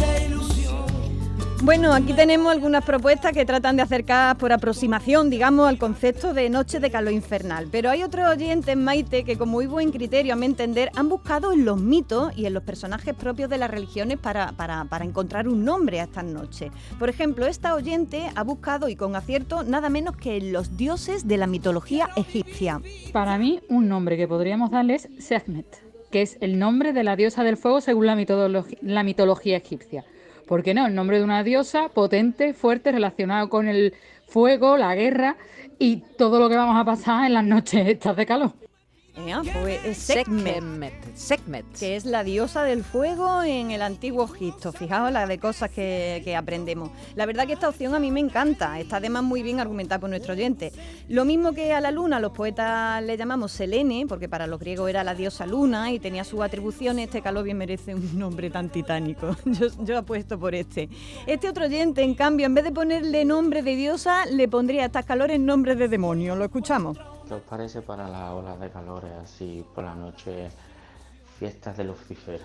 Bueno, 1.67 1.93
aquí 1.93 2.13
tenemos 2.13 2.53
algunas 2.53 2.85
propuestas 2.85 3.33
que 3.33 3.45
tratan 3.45 3.75
de 3.75 3.83
acercar 3.83 4.39
por 4.39 4.53
aproximación, 4.53 5.31
digamos, 5.31 5.67
al 5.67 5.79
concepto 5.79 6.33
de 6.33 6.49
noche 6.49 6.79
de 6.79 6.93
calor 6.93 7.13
infernal. 7.13 7.67
Pero 7.73 7.91
hay 7.91 8.05
otros 8.05 8.29
oyentes, 8.29 8.77
Maite, 8.77 9.25
que 9.25 9.37
con 9.37 9.49
muy 9.49 9.67
buen 9.67 9.91
criterio, 9.91 10.35
a 10.35 10.37
mi 10.37 10.47
entender, 10.47 10.93
han 10.95 11.09
buscado 11.09 11.53
en 11.53 11.65
los 11.65 11.81
mitos 11.81 12.33
y 12.39 12.47
en 12.47 12.55
los 12.55 12.63
personajes 12.63 13.17
propios 13.17 13.51
de 13.51 13.59
las 13.59 13.69
religiones 13.69 14.17
para, 14.17 14.55
encontrar 15.01 15.49
un 15.49 15.65
nombre 15.65 15.99
a 15.99 16.05
estas 16.05 16.23
noches. 16.23 16.71
Por 17.01 17.09
ejemplo, 17.09 17.47
esta 17.47 17.75
oyente 17.75 18.31
ha 18.37 18.45
buscado, 18.45 18.89
y 18.89 18.95
con 18.95 19.17
acierto, 19.17 19.65
nada 19.65 19.89
menos 19.89 20.17
que 20.17 20.37
en 20.37 20.53
los 20.53 20.77
dioses 20.77 21.27
de 21.27 21.37
la 21.37 21.49
mitología 21.49 22.11
egipcia. 22.15 22.81
Para 23.13 23.39
mí, 23.39 23.59
un 23.69 23.89
nombre 23.89 24.17
que 24.17 24.29
podríamos 24.29 24.71
darle 24.71 24.95
es 24.95 25.09
Sekhmet, 25.19 25.67
que 26.13 26.23
es 26.23 26.39
el 26.41 26.61
nombre 26.61 26.93
de 26.93 27.03
la 27.03 27.17
diosa 27.17 27.43
del 27.43 27.57
fuego 27.57 27.81
según 27.81 28.07
la, 28.07 28.65
la 28.83 29.03
mitología 29.03 29.57
egipcia. 29.57 30.05
¿Por 30.47 30.63
qué 30.63 30.75
no? 30.75 30.87
El 30.87 30.95
nombre 30.95 31.19
de 31.19 31.25
una 31.25 31.43
diosa 31.43 31.89
potente, 31.89 32.55
fuerte, 32.55 32.93
relacionado 32.93 33.49
con 33.49 33.69
el 33.69 33.95
fuego, 34.27 34.77
la 34.77 34.95
guerra 34.95 35.37
y 35.79 36.03
todo 36.17 36.39
lo 36.39 36.49
que 36.49 36.57
vamos 36.57 36.77
a 36.81 36.85
pasar 36.85 37.27
en 37.27 37.35
las 37.35 37.45
noches 37.45 37.87
estas 37.89 38.17
de 38.17 38.27
calor. 38.27 38.66
Eh, 39.17 39.81
es 39.85 39.97
Sekhmet. 39.97 40.55
Sekhmet. 40.55 41.17
Sekhmet. 41.17 41.65
que 41.79 41.97
es 41.97 42.05
la 42.05 42.23
diosa 42.23 42.65
del 42.65 42.85
fuego 42.85 43.43
en 43.43 43.71
el 43.71 43.81
antiguo 43.81 44.25
Egipto. 44.25 44.73
Fijaos 44.73 45.11
la 45.11 45.27
de 45.27 45.39
cosas 45.39 45.71
que, 45.71 46.21
que 46.23 46.37
aprendemos. 46.37 46.91
La 47.15 47.25
verdad 47.25 47.47
que 47.47 47.55
esta 47.55 47.69
opción 47.69 47.95
a 47.95 47.99
mí 47.99 48.11
me 48.11 48.21
encanta, 48.21 48.79
está 48.79 48.99
además 48.99 49.23
muy 49.23 49.43
bien 49.43 49.59
argumentada 49.59 50.01
por 50.01 50.11
nuestro 50.11 50.35
oyente. 50.35 50.71
Lo 51.09 51.25
mismo 51.25 51.53
que 51.53 51.73
a 51.73 51.81
la 51.81 51.91
luna, 51.91 52.21
los 52.21 52.33
poetas 52.33 53.03
le 53.03 53.17
llamamos 53.17 53.53
Selene, 53.53 54.05
porque 54.07 54.29
para 54.29 54.47
los 54.47 54.61
griegos 54.61 54.91
era 54.91 55.03
la 55.03 55.15
diosa 55.15 55.47
luna 55.47 55.93
y 55.93 55.99
tenía 55.99 56.23
sus 56.23 56.41
atribuciones, 56.43 57.07
este 57.07 57.23
calor 57.23 57.45
bien 57.45 57.57
merece 57.57 57.95
un 57.95 58.19
nombre 58.19 58.51
tan 58.51 58.69
titánico. 58.69 59.35
Yo, 59.47 59.69
yo 59.85 59.99
apuesto 59.99 60.39
por 60.39 60.55
este. 60.55 60.89
Este 61.27 61.49
otro 61.49 61.65
oyente, 61.65 62.03
en 62.03 62.15
cambio, 62.15 62.47
en 62.47 62.55
vez 62.55 62.65
de 62.65 62.73
ponerle 62.73 63.25
nombre 63.25 63.63
de 63.63 63.77
diosa, 63.77 64.27
le 64.27 64.49
pondría 64.49 64.83
a 64.83 64.87
estas 64.87 65.07
calores 65.07 65.41
nombre 65.41 65.75
de 65.75 65.89
demonio. 65.89 66.37
¿Lo 66.37 66.45
escuchamos? 66.45 66.99
¿Qué 67.27 67.35
os 67.35 67.43
parece 67.43 67.83
para 67.83 68.09
las 68.09 68.31
olas 68.33 68.61
de 68.61 68.71
calores 68.71 69.11
así 69.23 69.65
por 69.75 69.85
la 69.85 69.95
noche 69.95 70.49
Fiestas 71.39 71.77
de 71.77 71.85
Lucifer. 71.85 72.41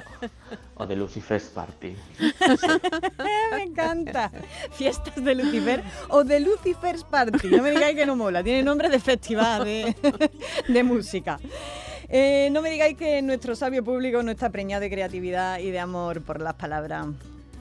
o 0.76 0.86
de 0.86 0.96
Lucifer's 0.96 1.44
Party. 1.44 1.94
Me 3.52 3.62
encanta. 3.62 4.30
Fiestas 4.70 5.22
de 5.22 5.34
Lucifer 5.34 5.82
o 6.08 6.24
de 6.24 6.40
Lucifer's 6.40 7.04
Party. 7.04 7.48
No 7.48 7.62
me 7.62 7.72
digáis 7.72 7.94
que 7.94 8.06
no 8.06 8.16
mola. 8.16 8.42
Tiene 8.42 8.62
nombre 8.62 8.88
de 8.88 9.00
festival 9.00 9.64
de, 9.64 9.94
de 10.68 10.82
música. 10.82 11.38
Eh, 12.08 12.48
no 12.52 12.62
me 12.62 12.70
digáis 12.70 12.96
que 12.96 13.20
nuestro 13.20 13.54
sabio 13.54 13.84
público 13.84 14.22
no 14.22 14.30
está 14.30 14.48
preñado 14.48 14.80
de 14.80 14.90
creatividad 14.90 15.58
y 15.58 15.70
de 15.70 15.80
amor 15.80 16.22
por 16.22 16.40
las 16.40 16.54
palabras. 16.54 17.08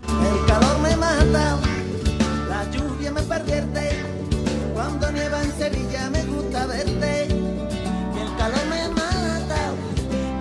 El 0.07 0.45
calor 0.45 0.79
me 0.79 0.95
mata, 0.95 1.59
la 2.47 2.71
lluvia 2.71 3.11
me 3.11 3.21
pervierte. 3.23 4.24
Cuando 4.75 5.09
nieva 5.09 5.41
en 5.41 5.51
Sevilla 5.53 6.09
me 6.09 6.21
gusta 6.25 6.65
verte. 6.65 7.27
Y 7.29 8.19
el 8.19 8.35
calor 8.37 8.65
me 8.69 8.89
mata, 8.89 9.71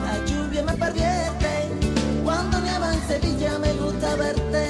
la 0.04 0.26
lluvia 0.26 0.62
me 0.64 0.72
pervierte. 0.72 1.70
Cuando 2.24 2.60
nieva 2.60 2.92
en 2.94 3.00
Sevilla 3.02 3.58
me 3.60 3.72
gusta 3.74 4.16
verte. 4.16 4.66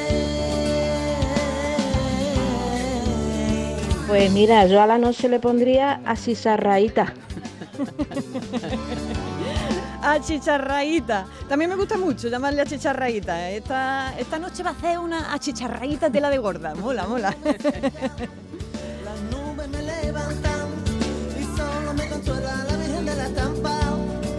Pues 4.07 4.31
mira, 4.33 4.67
yo 4.67 4.83
a 4.83 4.87
la 4.87 4.99
noche 4.99 5.31
le 5.31 5.41
pondría 5.41 6.03
achicharraíta. 6.05 7.15
Achicharraíta. 10.03 11.27
También 11.49 11.71
me 11.71 11.77
gusta 11.77 11.97
mucho 11.97 12.29
llamarle 12.29 12.61
achicharraíta. 12.61 13.51
Esta, 13.51 14.13
esta 14.19 14.39
noche 14.39 14.63
va 14.63 14.71
a 14.71 14.73
hacer 14.75 14.99
una 14.99 15.33
achicharraíta 15.33 16.11
tela 16.11 16.29
de 16.29 16.37
gorda. 16.37 16.75
Mola, 16.75 17.07
mola. 17.07 17.35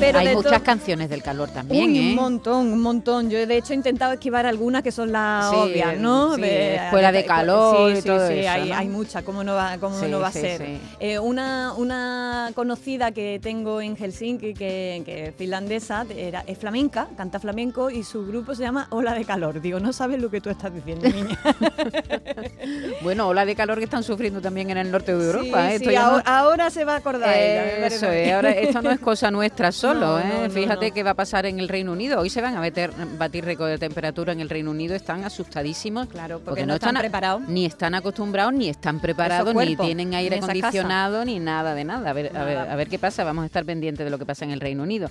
Pero 0.05 0.19
Hay 0.19 0.27
de 0.27 0.35
muchas 0.35 0.61
canciones 0.61 1.09
del 1.09 1.21
calor 1.23 1.49
también, 1.49 1.89
Uy, 1.89 1.97
¿eh? 1.97 2.01
un 2.09 2.15
montón, 2.15 2.71
un 2.73 2.81
montón. 2.81 3.29
Yo 3.29 3.45
de 3.45 3.57
hecho 3.57 3.73
he 3.73 3.75
intentado 3.75 4.13
esquivar 4.13 4.45
algunas 4.45 4.83
que 4.83 4.91
son 4.91 5.11
las 5.11 5.49
Sí, 5.49 5.55
obvias, 5.55 5.97
¿no? 5.97 6.35
sí, 6.35 6.41
Escuela 6.43 7.11
de 7.11 7.25
Calor 7.25 7.91
sí, 7.93 7.99
y 7.99 8.01
todo 8.01 8.27
sí, 8.27 8.33
eso, 8.39 8.49
hay, 8.51 8.69
¿no? 8.69 8.75
hay 8.75 8.87
muchas, 8.87 9.23
¿cómo 9.23 9.43
no 9.43 9.55
va, 9.55 9.77
cómo 9.79 9.97
no 9.99 10.19
va 10.19 10.27
a 10.27 10.31
ser? 10.31 10.79
Eh, 10.99 11.19
una, 11.19 11.73
una 11.73 12.51
conocida 12.55 13.11
que 13.11 13.39
tengo 13.41 13.81
en 13.81 13.95
Helsinki, 13.95 14.53
que, 14.53 15.01
que 15.05 15.27
es 15.27 15.35
finlandesa, 15.35 16.05
era, 16.15 16.43
es 16.47 16.57
flamenca, 16.57 17.07
canta 17.17 17.39
flamenco 17.39 17.89
y 17.89 18.03
su 18.03 18.25
grupo 18.25 18.53
se 18.55 18.63
llama 18.63 18.87
Ola 18.91 19.13
de 19.13 19.25
Calor. 19.25 19.61
Digo, 19.61 19.79
no 19.79 19.91
sabes 19.93 20.21
lo 20.21 20.29
que 20.29 20.41
tú 20.41 20.49
estás 20.49 20.73
diciendo, 20.73 21.07
niña. 21.09 21.39
Bueno, 23.01 23.27
ola 23.27 23.45
de 23.45 23.55
calor 23.55 23.77
que 23.77 23.83
están 23.83 24.03
sufriendo 24.03 24.41
también 24.41 24.69
en 24.71 24.77
el 24.77 24.91
norte 24.91 25.15
de 25.15 25.23
Europa. 25.25 25.67
Sí, 25.67 25.73
¿eh? 25.73 25.75
Esto 25.75 25.91
no- 25.91 26.21
ahora, 26.25 26.69
se 26.69 26.83
va 26.85 26.93
a 26.93 26.97
acordar 26.97 27.35
ella, 27.35 27.87
Eso 27.87 28.07
es, 28.11 28.33
ahora 28.33 28.51
esto 28.51 28.81
no 28.81 28.91
es 28.91 28.99
cosa 29.05 29.29
nuestra 29.31 29.71
solo, 29.71 29.94
¿eh? 29.99 30.49
Fíjate 30.49 30.91
qué 30.91 31.03
va 31.03 31.11
a 31.11 31.15
pasar 31.15 31.45
en 31.45 31.59
el 31.59 31.67
Reino 31.67 31.91
Unido. 31.91 32.19
Hoy 32.19 32.29
se 32.29 32.41
van 32.41 32.55
a 32.55 32.61
meter, 32.61 32.91
batir 33.17 33.45
récord 33.45 33.69
de 33.69 33.77
temperatura 33.77 34.33
en 34.33 34.39
el 34.39 34.49
Reino 34.49 34.71
Unido, 34.71 34.95
están 34.95 35.23
asustadísimos. 35.23 36.07
Claro, 36.07 36.39
porque 36.43 36.65
no 36.65 36.75
están 36.75 36.95
preparados. 36.95 37.47
Ni 37.47 37.65
están 37.65 37.95
acostumbrados, 37.95 38.53
ni 38.53 38.69
están 38.69 38.99
preparados, 38.99 39.53
ni 39.55 39.75
tienen 39.75 40.13
aire 40.13 40.37
acondicionado, 40.37 41.23
ni 41.25 41.39
nada 41.39 41.73
de 41.75 41.83
nada. 41.83 42.09
A 42.09 42.13
ver, 42.13 42.35
a 42.35 42.43
ver, 42.43 42.57
a 42.57 42.75
ver 42.75 42.87
qué 42.87 42.99
pasa, 42.99 43.23
vamos 43.23 43.43
a 43.43 43.45
estar 43.47 43.65
pendientes 43.65 44.03
de 44.05 44.09
lo 44.09 44.17
que 44.17 44.25
pasa 44.25 44.45
en 44.45 44.51
el 44.51 44.59
Reino 44.59 44.83
Unido. 44.83 45.09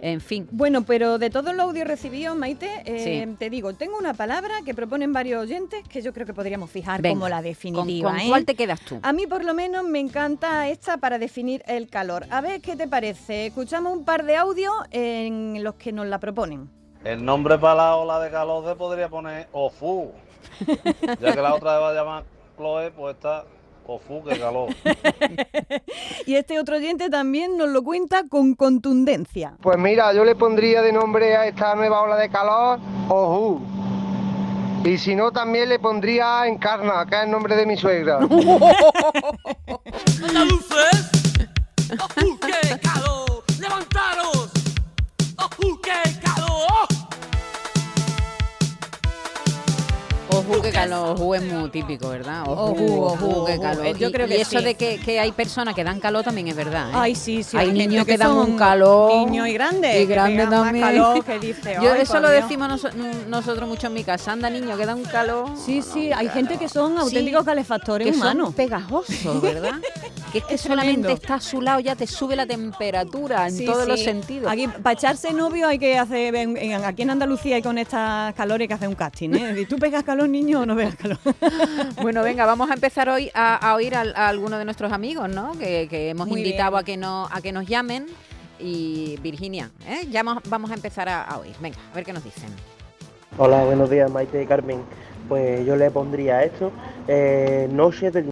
En 0.00 0.20
fin. 0.20 0.46
Bueno, 0.50 0.82
pero 0.84 1.16
de 1.18 1.30
todos 1.30 1.54
los 1.54 1.64
audios 1.66 1.86
recibidos, 1.86 2.36
Maite, 2.36 2.82
eh, 2.84 3.24
Sí. 3.26 3.36
te 3.38 3.48
digo, 3.48 3.72
tengo 3.72 3.96
una 3.96 4.12
palabra 4.12 4.56
que 4.64 4.74
proponen 4.74 5.12
varios 5.12 5.42
oyentes 5.42 5.82
que 5.88 6.02
yo 6.02 6.12
creo 6.12 6.26
que 6.26 6.34
podríamos 6.34 6.70
fijar 6.70 7.00
Venga, 7.00 7.14
como 7.14 7.28
la 7.30 7.36
¿Con, 7.36 7.44
definitiva. 7.44 8.10
con 8.10 8.20
¿eh? 8.20 8.26
cuál 8.28 8.44
te 8.44 8.54
quedas 8.54 8.80
tú? 8.80 8.98
A 9.02 9.12
mí 9.14 9.26
por 9.26 9.42
lo 9.44 9.54
menos 9.54 9.84
me 9.84 9.98
encanta 9.98 10.68
esta 10.68 10.98
para 10.98 11.18
definir 11.18 11.62
el 11.66 11.88
calor. 11.88 12.26
A 12.30 12.42
ver 12.42 12.60
qué 12.60 12.76
te 12.76 12.86
parece. 12.86 13.46
Escuchamos 13.46 13.96
un 13.96 14.04
par 14.04 14.15
de 14.24 14.36
audios 14.36 14.74
en 14.90 15.62
los 15.62 15.74
que 15.74 15.92
nos 15.92 16.06
la 16.06 16.18
proponen. 16.18 16.70
El 17.04 17.24
nombre 17.24 17.58
para 17.58 17.74
la 17.74 17.96
ola 17.96 18.18
de 18.20 18.30
calor 18.30 18.64
se 18.66 18.74
podría 18.74 19.08
poner 19.08 19.48
Ofu. 19.52 20.12
Ya 21.20 21.32
que 21.32 21.42
la 21.42 21.54
otra 21.54 21.78
va 21.78 21.90
a 21.90 21.94
llamar 21.94 22.24
Chloe, 22.56 22.90
pues 22.90 23.14
está 23.16 23.44
Ofu, 23.86 24.24
que 24.24 24.38
calor. 24.38 24.70
Y 26.26 26.34
este 26.34 26.58
otro 26.58 26.76
oyente 26.76 27.08
también 27.08 27.56
nos 27.56 27.68
lo 27.68 27.82
cuenta 27.84 28.24
con 28.28 28.54
contundencia. 28.54 29.54
Pues 29.62 29.78
mira, 29.78 30.12
yo 30.12 30.24
le 30.24 30.34
pondría 30.34 30.82
de 30.82 30.92
nombre 30.92 31.36
a 31.36 31.46
esta 31.46 31.74
nueva 31.76 32.02
ola 32.02 32.16
de 32.16 32.28
calor 32.28 32.80
Oju. 33.08 33.60
Y 34.84 34.98
si 34.98 35.14
no, 35.16 35.32
también 35.32 35.68
le 35.68 35.78
pondría 35.80 36.46
Encarna, 36.46 37.04
que 37.06 37.16
es 37.16 37.22
el 37.24 37.30
nombre 37.30 37.56
de 37.56 37.66
mi 37.66 37.76
suegra. 37.76 38.20
yo 53.96 54.08
Y- 54.08 54.12
creo 54.12 54.26
y 54.26 54.30
que 54.30 54.40
eso 54.40 54.58
sí. 54.58 54.64
de 54.64 54.74
que, 54.74 54.98
que 54.98 55.18
hay 55.20 55.32
personas 55.32 55.74
que 55.74 55.84
dan 55.84 56.00
calor 56.00 56.22
también 56.24 56.48
es 56.48 56.56
verdad. 56.56 56.90
¿eh? 56.90 56.94
Ay, 56.94 57.14
sí, 57.14 57.42
sí. 57.42 57.56
Hay, 57.56 57.72
niños 57.72 58.04
que, 58.06 58.16
dan 58.16 58.28
son 58.28 58.50
un 58.52 58.56
calor. 58.58 59.12
Niños 59.28 59.48
y 59.48 59.52
grandes. 59.52 60.00
Y 60.00 60.06
grandes 60.06 60.48
más 60.48 60.64
también. 60.64 60.84
calor 60.84 61.24
que 61.24 61.38
dice, 61.38 61.76
Yo 61.82 61.92
"Ay, 61.92 62.02
eso 62.02 62.20
lo 62.20 62.30
Dios". 62.30 62.42
decimos 62.42 62.68
noso- 62.68 62.90
nosotros 63.28 63.68
mucho 63.68 63.86
en 63.88 63.94
mi 63.94 64.04
casa. 64.04 64.32
Anda, 64.32 64.48
niño, 64.50 64.76
que 64.76 64.86
da 64.86 64.94
un 64.94 65.04
calor. 65.04 65.50
Sí, 65.64 65.82
sí, 65.82 66.12
hay 66.12 66.28
gente 66.28 66.56
que 66.58 66.68
son 66.68 66.92
Sí, 66.94 66.98
auténticos 67.00 67.44
calefactores 67.44 68.06
que 68.06 68.12
son 68.12 68.22
humanos. 68.22 68.54
pegajosos, 68.54 69.40
¿verdad? 69.42 69.74
es 70.38 70.44
que 70.44 70.54
Es 70.54 70.60
solamente 70.60 71.00
tremendo. 71.02 71.22
está 71.22 71.34
a 71.34 71.40
su 71.40 71.60
lado 71.60 71.80
ya 71.80 71.94
te 71.96 72.06
sube 72.06 72.36
la 72.36 72.46
temperatura 72.46 73.46
en 73.48 73.54
Sí, 73.56 73.64
todos 73.64 73.86
los 73.88 74.00
sentidos. 74.02 74.50
Aquí, 74.50 74.68
para 74.68 74.92
echarse 74.92 75.32
novio 75.32 75.68
hay 75.68 75.78
que 75.78 75.98
hacer, 75.98 76.34
en- 76.34 76.56
en- 76.56 76.84
aquí 76.84 77.02
en 77.02 77.10
Andalucía 77.10 77.56
hay 77.56 77.62
con 77.62 77.78
estas 77.78 78.34
calores 78.34 78.64
hay 78.64 78.68
que 78.68 78.74
hacer 78.74 78.88
un 78.88 78.94
casting, 78.94 79.30
¿eh? 79.34 79.66
¿Tú 79.68 79.76
pegas 79.78 80.02
calor, 80.04 80.28
niño, 80.28 80.60
o 80.60 80.66
no 80.66 80.76
pegas 80.76 80.96
calor? 80.96 81.18
Bueno, 82.02 82.22
venga, 82.22 82.46
vamos 82.46 82.70
a 82.70 82.74
empezar 82.74 83.08
hoy 83.08 83.30
a, 83.34 83.56
a 83.56 83.74
oír 83.74 83.94
al- 83.94 84.14
a, 84.16 84.28
algunos 84.28 84.58
de 84.58 84.64
nuestros 84.64 84.92
amigos, 84.92 85.28
¿no? 85.28 85.52
Que, 85.58 85.86
que 85.88 86.10
hemos 86.10 86.28
Muy 86.28 86.40
invitado 86.40 86.72
bien. 86.72 86.80
a 86.80 86.84
que, 86.84 86.96
no, 86.96 87.28
a 87.30 87.40
que 87.40 87.52
nos 87.52 87.66
llamen. 87.66 88.06
Y 88.58 89.18
Virginia, 89.22 89.70
¿eh? 89.86 90.06
ya 90.10 90.22
vamos, 90.22 90.42
vamos 90.48 90.70
a 90.70 90.74
empezar 90.74 91.08
a, 91.10 91.22
a 91.24 91.38
oír. 91.38 91.54
Venga, 91.60 91.76
a 91.92 91.94
ver 91.94 92.04
qué 92.04 92.12
nos 92.14 92.24
dicen. 92.24 92.48
Hola, 93.36 93.62
buenos 93.64 93.90
días, 93.90 94.10
Maite 94.10 94.42
y 94.42 94.46
Carmen. 94.46 94.80
Pues 95.28 95.66
yo 95.66 95.76
le 95.76 95.90
pondría 95.90 96.42
esto, 96.42 96.72
eh, 97.06 97.68
Noche 97.70 98.10
del 98.10 98.30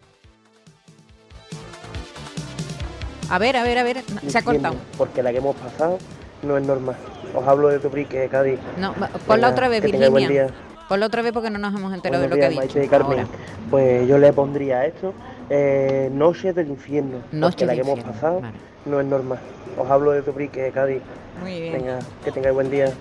A 3.34 3.38
ver, 3.38 3.56
a 3.56 3.64
ver, 3.64 3.78
a 3.78 3.82
ver, 3.82 4.04
se 4.28 4.38
ha 4.38 4.42
cortado. 4.42 4.76
Porque 4.96 5.20
la 5.20 5.32
que 5.32 5.38
hemos 5.38 5.56
pasado 5.56 5.98
no 6.44 6.56
es 6.56 6.64
normal. 6.64 6.94
Os 7.34 7.44
hablo 7.48 7.66
de 7.68 7.80
Tobrique, 7.80 8.28
Cádiz. 8.30 8.60
No, 8.78 8.94
ponla 9.26 9.48
otra 9.48 9.66
vez, 9.68 9.80
que 9.82 9.88
tengáis 9.90 10.12
buen 10.12 10.22
Virginia. 10.28 10.44
día. 10.46 10.54
Ponla 10.88 11.06
otra 11.06 11.20
vez 11.22 11.32
porque 11.32 11.50
no 11.50 11.58
nos 11.58 11.74
hemos 11.74 11.92
enterado 11.92 12.22
Buenos 12.22 12.38
de 12.38 12.42
lo 12.44 12.48
que 12.52 12.58
ha 12.58 12.62
dicho. 12.62 12.74
Maite 12.76 12.84
y 12.84 12.88
Carmen. 12.88 13.18
Ahora. 13.20 13.30
Pues 13.70 14.06
yo 14.06 14.18
le 14.18 14.32
pondría 14.32 14.86
esto, 14.86 15.12
eh, 15.50 16.10
Noche 16.12 16.52
del 16.52 16.68
infierno. 16.68 17.18
Noche 17.32 17.64
porque 17.64 17.66
la 17.66 17.72
del 17.72 17.82
que 17.84 17.90
hemos 17.90 18.04
pasado 18.04 18.40
vale. 18.40 18.54
no 18.84 19.00
es 19.00 19.06
normal. 19.06 19.38
Os 19.78 19.90
hablo 19.90 20.12
de 20.12 20.22
Tobrique, 20.22 20.70
Cádiz. 20.72 21.02
Muy 21.42 21.60
bien. 21.60 21.72
Venga, 21.72 21.98
que 22.24 22.30
tengáis 22.30 22.54
buen 22.54 22.70
día. 22.70 22.92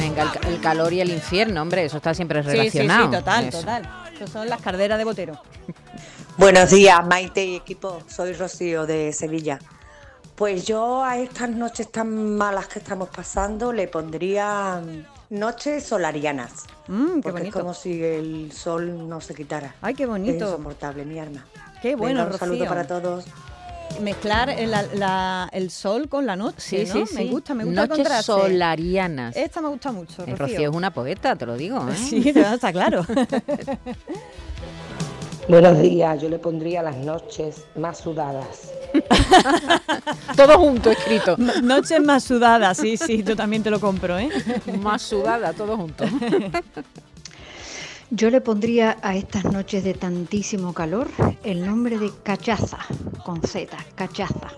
Venga, 0.00 0.22
el, 0.24 0.30
ca- 0.32 0.48
el 0.48 0.60
calor 0.60 0.92
y 0.92 1.00
el 1.02 1.10
infierno, 1.10 1.62
hombre, 1.62 1.84
eso 1.84 1.98
está 1.98 2.14
siempre 2.14 2.42
Sí, 2.42 2.48
sí, 2.48 2.70
sí, 2.70 2.78
relacionado. 2.78 3.10
total, 3.18 3.44
Eso. 3.44 3.58
total. 3.60 3.88
Esas 4.16 4.30
son 4.30 4.48
las 4.48 4.60
carderas 4.60 4.98
de 4.98 5.04
botero. 5.04 5.34
Buenos 6.36 6.70
días, 6.70 7.06
Maite 7.06 7.44
y 7.44 7.56
equipo. 7.56 8.02
Soy 8.08 8.32
Rocío 8.32 8.86
de 8.86 9.12
Sevilla. 9.12 9.58
Pues 10.34 10.64
yo 10.66 11.04
a 11.04 11.18
estas 11.18 11.50
noches 11.50 11.90
tan 11.92 12.36
malas 12.36 12.66
que 12.66 12.78
estamos 12.78 13.08
pasando 13.10 13.72
le 13.72 13.86
pondría 13.86 14.82
mm, 14.84 15.36
noches 15.38 15.84
solarianas. 15.84 16.52
Mm, 16.88 17.16
qué 17.16 17.22
porque 17.22 17.30
bonito. 17.32 17.58
es 17.58 17.62
como 17.62 17.74
si 17.74 18.02
el 18.02 18.50
sol 18.52 19.08
no 19.08 19.20
se 19.20 19.34
quitara. 19.34 19.74
Ay, 19.82 19.94
qué 19.94 20.04
Es 20.04 20.08
bonito. 20.08 20.44
insoportable, 20.46 21.04
mi 21.04 21.18
alma. 21.18 21.44
Qué 21.82 21.94
bueno, 21.94 22.20
Venga, 22.20 22.32
un 22.32 22.38
saludo 22.38 22.58
Rocío. 22.64 22.68
para 22.68 22.86
todos. 22.86 23.24
Mezclar 24.00 24.48
el, 24.48 24.70
la- 24.70 25.50
el 25.52 25.70
sol 25.70 26.08
con 26.08 26.24
la 26.24 26.34
noche, 26.34 26.86
Sí, 26.86 26.98
¿no? 26.98 27.06
sí, 27.06 27.06
sí. 27.06 27.14
Me 27.14 27.26
gusta, 27.26 27.52
me 27.52 27.64
gusta 27.64 27.82
el 27.82 27.88
Noches 27.90 28.04
contraste. 28.04 28.32
solarianas. 28.32 29.36
Esta 29.36 29.60
me 29.60 29.68
gusta 29.68 29.92
mucho, 29.92 30.22
Eh, 30.22 30.34
Rocío. 30.34 30.36
Rocío 30.56 30.70
es 30.70 30.76
una 30.76 30.94
poeta, 30.94 31.36
te 31.36 31.44
lo 31.44 31.56
digo. 31.58 31.86
¿eh? 31.90 31.94
Sí, 31.96 32.26
está 32.34 32.72
claro. 32.72 33.04
Buenos 35.48 35.80
días, 35.80 36.20
yo 36.22 36.28
le 36.28 36.38
pondría 36.38 36.82
las 36.82 36.96
noches 36.96 37.64
más 37.76 37.98
sudadas. 37.98 38.72
Todo 40.36 40.58
junto 40.58 40.90
escrito. 40.90 41.34
No- 41.36 41.60
Noches 41.62 42.00
más 42.00 42.24
sudadas, 42.24 42.78
sí, 42.78 42.96
sí, 42.96 43.22
yo 43.22 43.34
también 43.36 43.62
te 43.62 43.70
lo 43.70 43.80
compro, 43.80 44.18
¿eh? 44.18 44.28
Más 44.80 45.02
sudada, 45.02 45.52
todo 45.52 45.76
junto. 45.76 46.04
Yo 48.10 48.30
le 48.30 48.40
pondría 48.40 48.98
a 49.02 49.16
estas 49.16 49.44
noches 49.44 49.84
de 49.84 49.94
tantísimo 49.94 50.72
calor 50.74 51.08
el 51.44 51.64
nombre 51.66 51.98
de 51.98 52.10
cachaza, 52.22 52.78
con 53.24 53.42
Z, 53.42 53.76
cachaza. 53.94 54.48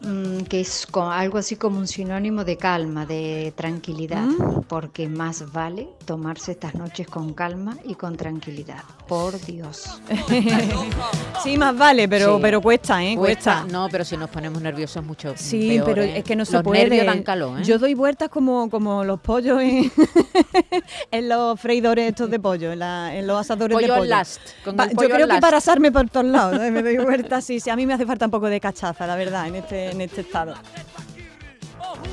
Mm, 0.00 0.42
que 0.48 0.60
es 0.60 0.86
co- 0.90 1.10
algo 1.10 1.38
así 1.38 1.56
como 1.56 1.78
un 1.78 1.86
sinónimo 1.88 2.44
de 2.44 2.56
calma, 2.56 3.06
de 3.06 3.52
tranquilidad, 3.56 4.24
Mm. 4.26 4.62
porque 4.68 5.08
más 5.08 5.52
vale 5.52 5.88
tomarse 6.04 6.52
estas 6.52 6.74
noches 6.74 7.06
con 7.06 7.32
calma 7.34 7.76
y 7.84 7.94
con 7.94 8.16
tranquilidad. 8.16 8.82
Por 9.08 9.40
Dios. 9.40 10.00
sí, 11.42 11.56
más 11.56 11.76
vale, 11.76 12.08
pero, 12.08 12.36
Sí. 12.36 12.42
pero 12.42 12.60
cuesta, 12.60 13.02
¿eh? 13.04 13.16
Cuesta. 13.16 13.64
No, 13.70 13.88
pero 13.90 14.04
si 14.04 14.16
nos 14.16 14.28
ponemos 14.30 14.60
nerviosos 14.60 15.04
mucho 15.04 15.32
Sí, 15.36 15.68
peor, 15.68 15.84
pero 15.84 16.02
¿eh? 16.02 16.18
es 16.18 16.24
que 16.24 16.34
no 16.36 16.44
se 16.44 16.54
Los 16.54 16.62
puede. 16.62 16.82
nervios 16.82 17.06
dan 17.06 17.22
calor, 17.22 17.60
¿eh? 17.60 17.64
Yo 17.64 17.78
doy 17.78 17.94
vueltas 17.94 18.28
como, 18.28 18.68
como 18.70 19.04
los 19.04 19.20
pollos 19.20 19.60
en, 19.60 19.90
en 21.10 21.28
los 21.28 21.60
freidores 21.60 22.08
estos 22.08 22.30
de 22.30 22.38
pollo, 22.40 22.72
en, 22.72 22.80
la- 22.80 23.14
en 23.14 23.26
los 23.26 23.38
asadores 23.40 23.74
Pollo 23.74 23.86
de 23.92 23.98
pollo. 23.98 24.10
last, 24.10 24.40
con 24.64 24.76
Pa- 24.76 24.84
el 24.84 24.90
yo 24.96 25.08
creo 25.08 25.28
que 25.28 25.38
para 25.38 25.58
asarme 25.58 25.92
por 25.92 26.08
todos 26.10 26.26
lados, 26.26 26.60
¿eh? 26.60 26.70
me 26.70 26.82
doy 26.82 26.96
vueltas, 26.98 27.44
sí, 27.44 27.60
sí. 27.60 27.70
A 27.70 27.76
mí 27.76 27.86
me 27.86 27.94
hace 27.94 28.06
falta 28.06 28.24
un 28.26 28.30
poco 28.30 28.46
de 28.48 28.60
cachaza, 28.60 29.06
la 29.06 29.16
verdad, 29.16 29.46
en 29.48 29.56
este, 29.56 29.85
en 29.90 30.00
este 30.00 30.20
estado. 30.22 30.54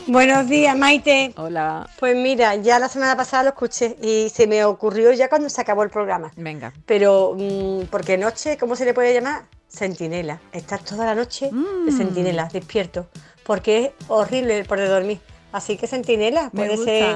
Buenos 0.07 0.47
días, 0.49 0.77
Maite. 0.77 1.33
Hola. 1.37 1.89
Pues 1.99 2.15
mira, 2.15 2.55
ya 2.55 2.77
la 2.79 2.89
semana 2.89 3.15
pasada 3.15 3.43
lo 3.43 3.49
escuché 3.49 3.95
y 4.01 4.29
se 4.29 4.47
me 4.47 4.63
ocurrió 4.65 5.11
ya 5.13 5.29
cuando 5.29 5.49
se 5.49 5.61
acabó 5.61 5.83
el 5.83 5.89
programa. 5.89 6.31
Venga. 6.35 6.73
Pero, 6.85 7.35
mm, 7.37 7.85
porque 7.89 8.17
noche, 8.17 8.57
¿cómo 8.57 8.75
se 8.75 8.85
le 8.85 8.93
puede 8.93 9.13
llamar? 9.13 9.43
Sentinela. 9.67 10.39
Estás 10.51 10.83
toda 10.83 11.05
la 11.05 11.15
noche 11.15 11.45
de 11.45 11.51
Mm. 11.91 11.97
sentinela, 11.97 12.49
despierto. 12.51 13.07
Porque 13.43 13.85
es 13.85 13.91
horrible 14.07 14.63
por 14.65 14.79
de 14.79 14.87
dormir. 14.87 15.19
Así 15.51 15.77
que 15.77 15.87
sentinela 15.87 16.49
Me 16.53 16.65
puede 16.65 16.75
gusta. 16.75 16.85
ser. 16.91 17.15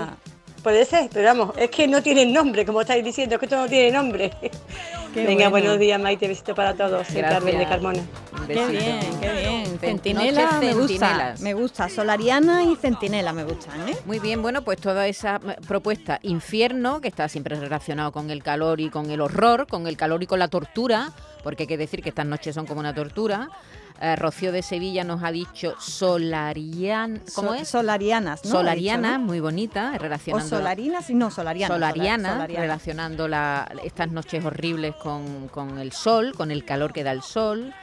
Puede 0.64 0.86
ser, 0.86 1.10
pero 1.14 1.26
vamos, 1.28 1.56
es 1.58 1.70
que 1.70 1.88
no 1.88 2.02
tiene 2.02 2.26
nombre, 2.26 2.66
como 2.66 2.82
estáis 2.82 3.04
diciendo, 3.04 3.36
es 3.36 3.40
que 3.40 3.46
esto 3.46 3.58
no 3.58 3.68
tiene 3.70 3.92
nombre. 3.92 4.32
Qué 5.22 5.26
Venga, 5.26 5.50
bueno. 5.50 5.66
buenos 5.66 5.80
días, 5.80 6.00
Maite, 6.00 6.28
besito 6.28 6.54
para 6.54 6.76
todos. 6.76 7.08
Soy 7.08 7.18
Gracias. 7.18 7.34
Carmen 7.44 7.58
de 7.58 7.66
Carmona. 7.68 8.00
Un 8.40 8.48
Qué 8.48 8.54
besito. 8.54 8.72
bien, 8.72 9.00
qué 9.20 9.32
bien. 9.34 9.66
Cen- 9.66 9.80
Centinela 9.80 10.52
me 10.60 10.74
gusta, 10.74 10.88
centinelas. 11.08 11.42
me 11.42 11.54
gusta. 11.54 11.90
Solariana 11.90 12.64
y 12.64 12.76
centinela 12.76 13.34
me 13.34 13.44
gustan, 13.44 13.90
¿eh? 13.90 13.98
Muy 14.06 14.20
bien, 14.20 14.42
bueno, 14.42 14.62
pues 14.64 14.80
toda 14.80 15.08
esa 15.08 15.40
propuesta 15.68 16.20
infierno, 16.22 17.02
que 17.02 17.08
está 17.08 17.28
siempre 17.30 17.60
relacionado 17.60 18.12
con 18.12 18.30
el 18.30 18.44
calor 18.44 18.80
y 18.80 18.90
con 18.90 19.10
el 19.10 19.22
horror, 19.22 19.68
con 19.68 19.88
el 19.88 19.98
calor 19.98 20.22
y 20.24 20.28
con 20.28 20.40
la 20.40 20.48
tortura, 20.50 21.12
porque 21.44 21.64
hay 21.64 21.68
que 21.68 21.78
decir 21.78 22.02
que 22.04 22.10
estas 22.10 22.26
noches 22.26 22.54
son 22.54 22.66
como 22.68 22.80
una 22.80 22.94
tortura. 22.94 23.50
Eh, 24.00 24.16
Rocío 24.16 24.52
de 24.52 24.62
Sevilla 24.62 25.04
nos 25.04 25.24
ha 25.24 25.32
dicho 25.32 25.74
solarian, 25.80 27.22
¿cómo 27.34 27.50
So- 27.50 27.56
es? 27.56 27.68
Solarianas, 27.68 28.46
¿no? 28.46 28.52
Solariana, 28.52 29.08
Ha 29.08 29.12
dicho, 29.14 29.20
¿no? 29.22 29.26
muy 29.26 29.40
bonita, 29.40 29.94
O 29.96 29.98
relacionando 29.98 30.48
solarinas 30.48 31.10
y 31.10 31.16
no 31.16 31.32
solarianas. 31.32 31.76
solariana, 31.76 32.34
solariana. 32.34 32.62
relacionando 32.62 33.28
la- 33.28 33.68
estas 33.84 34.12
noches 34.12 34.46
horribles 34.46 34.94
con, 34.96 35.48
con 35.48 35.80
el 35.80 35.92
sol, 35.94 36.34
con 36.36 36.52
el 36.52 36.64
calor 36.64 36.94
que 36.94 37.04
da 37.04 37.12
el 37.12 37.24
sol, 37.24 37.74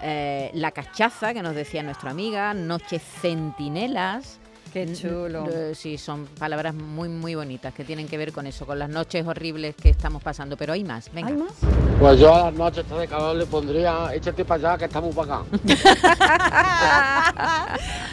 eh, 0.00 0.50
la 0.54 0.70
cachaza 0.70 1.34
que 1.34 1.42
nos 1.42 1.54
decía 1.54 1.82
nuestra 1.82 2.10
amiga, 2.12 2.54
noches 2.54 3.02
centinelas. 3.20 4.38
Qué 4.72 4.92
chulo. 4.92 5.46
sí, 5.74 5.98
son 5.98 6.26
palabras 6.26 6.74
muy, 6.74 7.08
muy 7.08 7.34
bonitas 7.34 7.72
que 7.74 7.84
tienen 7.84 8.06
que 8.06 8.18
ver 8.18 8.32
con 8.32 8.46
eso, 8.46 8.66
con 8.66 8.78
las 8.78 8.88
noches 8.88 9.26
horribles 9.26 9.74
que 9.74 9.88
estamos 9.88 10.22
pasando. 10.22 10.56
Pero 10.56 10.72
hay 10.72 10.84
más, 10.84 11.12
venga. 11.12 11.28
¿Hay 11.28 11.36
más? 11.36 11.52
Pues 11.98 12.20
yo 12.20 12.34
a 12.34 12.44
las 12.46 12.54
noches 12.54 12.84
estas 12.84 13.00
de 13.00 13.08
calor 13.08 13.36
le 13.36 13.46
pondría, 13.46 14.14
échate 14.14 14.44
para 14.44 14.72
allá 14.72 14.78
que 14.78 14.84
estamos 14.84 15.14
para 15.14 15.40
acá. 15.40 15.44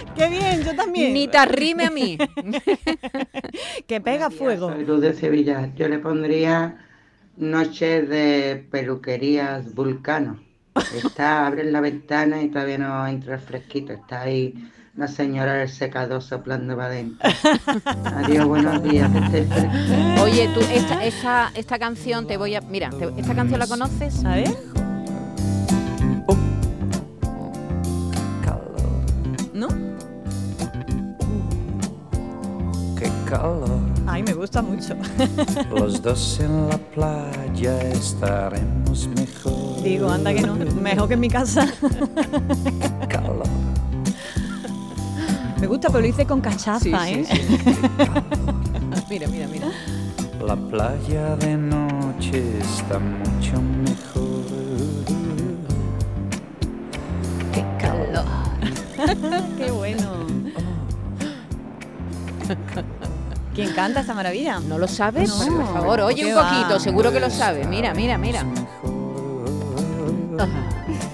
Qué 0.15 0.29
bien, 0.29 0.63
yo 0.63 0.75
también. 0.75 1.13
Ni 1.13 1.27
te 1.27 1.37
arrime 1.37 1.85
a 1.85 1.91
mí. 1.91 2.17
que 3.87 4.01
pega 4.01 4.29
fuego. 4.29 4.71
Soy 4.71 4.85
Luz 4.85 5.01
de 5.01 5.13
Sevilla. 5.13 5.71
Yo 5.75 5.87
le 5.87 5.99
pondría 5.99 6.77
noches 7.37 8.09
de 8.09 8.65
peluquerías 8.71 9.73
Vulcano. 9.75 10.39
Está, 10.95 11.45
abren 11.45 11.71
la 11.71 11.81
ventana 11.81 12.41
y 12.41 12.49
todavía 12.49 12.77
no 12.77 13.07
entra 13.07 13.35
el 13.35 13.41
fresquito. 13.41 13.93
Está 13.93 14.21
ahí 14.21 14.53
la 14.95 15.07
señora 15.07 15.53
del 15.55 15.69
secador 15.69 16.21
soplando 16.21 16.75
para 16.75 16.87
adentro. 16.87 17.29
Adiós, 18.05 18.45
buenos 18.45 18.81
días. 18.83 19.09
Oye, 20.21 20.49
tú, 20.53 20.61
esta, 20.71 21.03
esta, 21.03 21.51
esta 21.53 21.77
canción 21.79 22.27
te 22.27 22.37
voy 22.37 22.55
a... 22.55 22.61
Mira, 22.61 22.89
te- 22.91 23.13
¿esta 23.19 23.35
canción 23.35 23.59
la 23.59 23.67
conoces? 23.67 24.23
A 24.23 24.35
ver. 24.35 24.55
¿No? 29.53 29.67
Qué 32.97 33.09
calor, 33.29 33.69
Ay, 34.05 34.23
me 34.23 34.33
gusta 34.33 34.61
mucho. 34.61 34.95
los 35.75 36.01
dos 36.01 36.39
en 36.41 36.69
la 36.69 36.77
playa 36.77 37.81
estaremos 37.91 39.07
mejor. 39.09 39.81
Digo, 39.83 40.09
anda 40.09 40.33
que 40.33 40.41
no. 40.41 40.55
Mejor 40.55 41.07
que 41.07 41.13
en 41.15 41.19
mi 41.19 41.29
casa. 41.29 41.67
Calor. 43.09 43.34
Me 45.65 45.69
gusta, 45.69 45.87
pero 45.89 46.01
lo 46.01 46.05
hice 46.07 46.27
con 46.27 46.41
cachaza, 46.41 46.79
Sí, 46.79 46.91
¿eh? 46.93 47.25
sí, 47.25 47.41
mira, 49.09 49.27
mira, 49.27 49.47
mira. 49.47 49.67
La 50.45 50.55
playa 50.55 51.35
de 51.37 51.57
noche 51.57 52.59
está 52.59 52.99
mucho 52.99 53.59
mejor. 53.81 54.45
Qué 57.51 57.65
calor. 57.79 58.25
Qué 59.57 59.71
bueno. 59.71 60.11
¿Quién 63.55 63.73
canta 63.73 64.01
esta 64.01 64.13
maravilla? 64.13 64.59
¿No 64.59 64.77
lo 64.77 64.87
sabes? 64.87 65.29
No, 65.47 65.55
Por 65.57 65.73
favor, 65.73 66.01
oye 66.01 66.25
¿qué 66.25 66.35
un 66.35 66.43
poquito, 66.43 66.73
va? 66.75 66.79
seguro 66.79 67.11
que 67.11 67.19
lo 67.19 67.31
sabe. 67.31 67.65
Mira, 67.65 67.95
mira, 67.95 68.19
mira. 68.19 68.45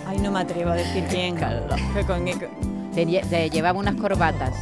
Ay, 0.06 0.18
no 0.20 0.30
me 0.30 0.40
atrevo 0.42 0.72
a 0.72 0.76
decir 0.76 1.06
quién. 1.10 1.38
Que 1.38 2.06
que- 2.94 3.06
Te, 3.06 3.08
lle- 3.08 3.28
te 3.30 3.50
llevaba 3.50 3.80
unas 3.80 3.96
corbatas 3.96 4.54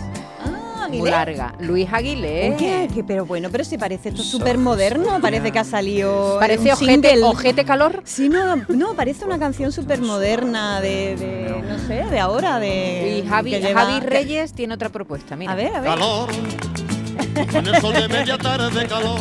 Ah, 0.42 0.88
muy 0.88 0.98
Aguilé. 1.00 1.12
largas. 1.12 1.54
Luis 1.60 1.88
Aguilé. 1.92 2.56
Oye, 2.56 2.88
que, 2.94 3.04
pero 3.04 3.26
bueno, 3.26 3.50
pero 3.52 3.64
si 3.64 3.78
parece 3.78 4.10
esto 4.10 4.24
súper 4.24 4.58
moderno, 4.58 5.20
parece 5.22 5.52
que 5.52 5.60
ha 5.60 5.64
salido. 5.64 6.38
Parece 6.40 6.72
ojete, 6.74 7.22
ojete 7.24 7.64
calor. 7.66 8.02
Sí, 8.06 8.28
no, 8.30 8.56
no, 8.70 8.94
parece 8.96 9.26
una 9.26 9.38
canción 9.38 9.72
súper 9.72 10.02
moderna 10.02 10.82
de, 10.82 11.16
de, 11.16 11.64
no 11.68 11.78
sé, 11.80 12.06
de 12.10 12.20
ahora, 12.20 12.60
de. 12.60 13.22
Y 13.24 13.28
Javi, 13.28 13.52
lleva- 13.52 13.82
Javi 13.86 14.00
Reyes 14.00 14.54
tiene 14.54 14.74
otra 14.74 14.90
propuesta. 14.90 15.36
Mira. 15.36 15.52
A 15.52 15.56
ver, 15.56 15.76
a 15.76 15.82
ver. 15.82 15.92
Calor, 15.92 16.30
con 17.52 17.68
el 17.68 17.82
sol 17.82 17.94
de 17.94 18.08
media 18.08 18.38
tarde 18.38 18.88
calor. 18.88 19.20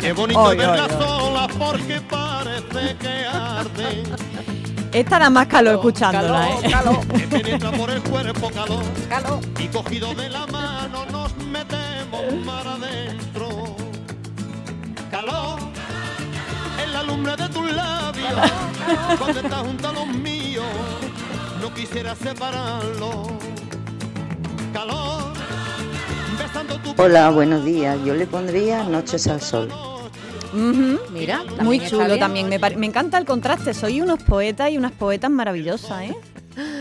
Qué 0.00 0.12
bonito 0.12 0.50
es 0.52 0.58
ver 0.58 0.70
ay, 0.70 0.76
las 0.78 0.92
olas 0.94 1.48
porque 1.56 2.00
parece 2.00 2.96
que 2.98 3.24
arde. 3.30 4.02
Esta 4.98 5.16
da 5.20 5.30
más 5.30 5.46
calor 5.46 5.76
escuchándola, 5.76 6.48
¿eh? 6.48 6.58
Que 7.16 7.28
penetra 7.28 7.70
por 7.70 7.88
el 7.88 8.02
cuerpo 8.02 8.50
calor. 8.50 8.82
Y 9.60 9.68
cogido 9.68 10.12
de 10.12 10.28
la 10.28 10.44
mano 10.48 11.06
nos 11.12 11.36
metemos 11.36 12.44
mar 12.44 12.66
adentro. 12.66 13.76
Calor 15.08 15.60
en 16.82 16.92
la 16.92 17.04
lumbre 17.04 17.36
de 17.36 17.48
tus 17.48 17.72
labios. 17.72 18.28
Cuando 19.20 19.38
estás 19.38 19.60
junto 19.60 19.88
a 19.88 19.92
los 19.92 20.06
míos, 20.08 20.66
no 21.62 21.72
quisiera 21.72 22.16
separarlo. 22.16 23.28
Calor 24.72 25.32
besando 26.36 26.76
tu 26.78 27.00
Hola, 27.00 27.30
buenos 27.30 27.64
días. 27.64 27.96
Yo 28.04 28.14
le 28.14 28.26
pondría 28.26 28.82
Noches 28.82 29.28
al 29.28 29.40
Sol. 29.40 29.68
Mira, 30.52 31.44
Muy 31.62 31.80
chulo 31.86 32.18
también. 32.18 32.48
Me 32.48 32.86
encanta 32.86 33.18
el 33.18 33.24
contraste. 33.24 33.74
Soy 33.74 34.00
unos 34.00 34.22
poetas 34.22 34.70
y 34.70 34.78
unas 34.78 34.92
poetas 34.92 35.30
maravillosas, 35.30 36.02
¿eh? 36.02 36.16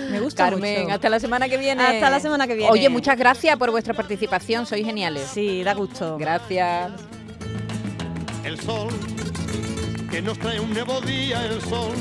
Me 0.10 0.20
gusta 0.20 0.50
Carmen, 0.50 0.84
mucho. 0.84 0.94
hasta 0.96 1.10
la 1.10 1.20
semana 1.20 1.48
que 1.48 1.58
viene. 1.58 1.84
Hasta 1.84 2.10
la 2.10 2.20
semana 2.20 2.48
que 2.48 2.56
viene. 2.56 2.72
Oye, 2.72 2.90
muchas 2.90 3.18
gracias 3.18 3.56
por 3.58 3.70
vuestra 3.70 3.94
participación, 3.94 4.66
sois 4.66 4.84
geniales. 4.86 5.30
Sí, 5.32 5.64
da 5.64 5.74
gusto. 5.74 6.18
Gracias. 6.18 6.92
el 8.44 8.60
sol, 8.62 8.88
que 10.10 10.22
nos 10.22 10.40
trae 10.40 10.60
un 10.60 10.74
nuevo 10.74 11.00
día 11.02 11.46
el 11.46 11.62
sol, 11.62 11.94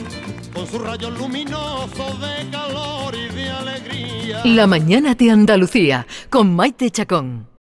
con 0.55 0.67
sus 0.67 0.81
rayos 0.81 1.19
luminosos 1.19 2.21
de 2.21 2.51
calor 2.51 3.15
y 3.15 3.35
de 3.35 3.51
alegría. 3.51 4.41
La 4.45 4.67
mañana 4.67 5.15
de 5.15 5.31
Andalucía 5.31 6.07
con 6.31 6.55
Maite 6.55 6.91
Chacón. 6.91 7.49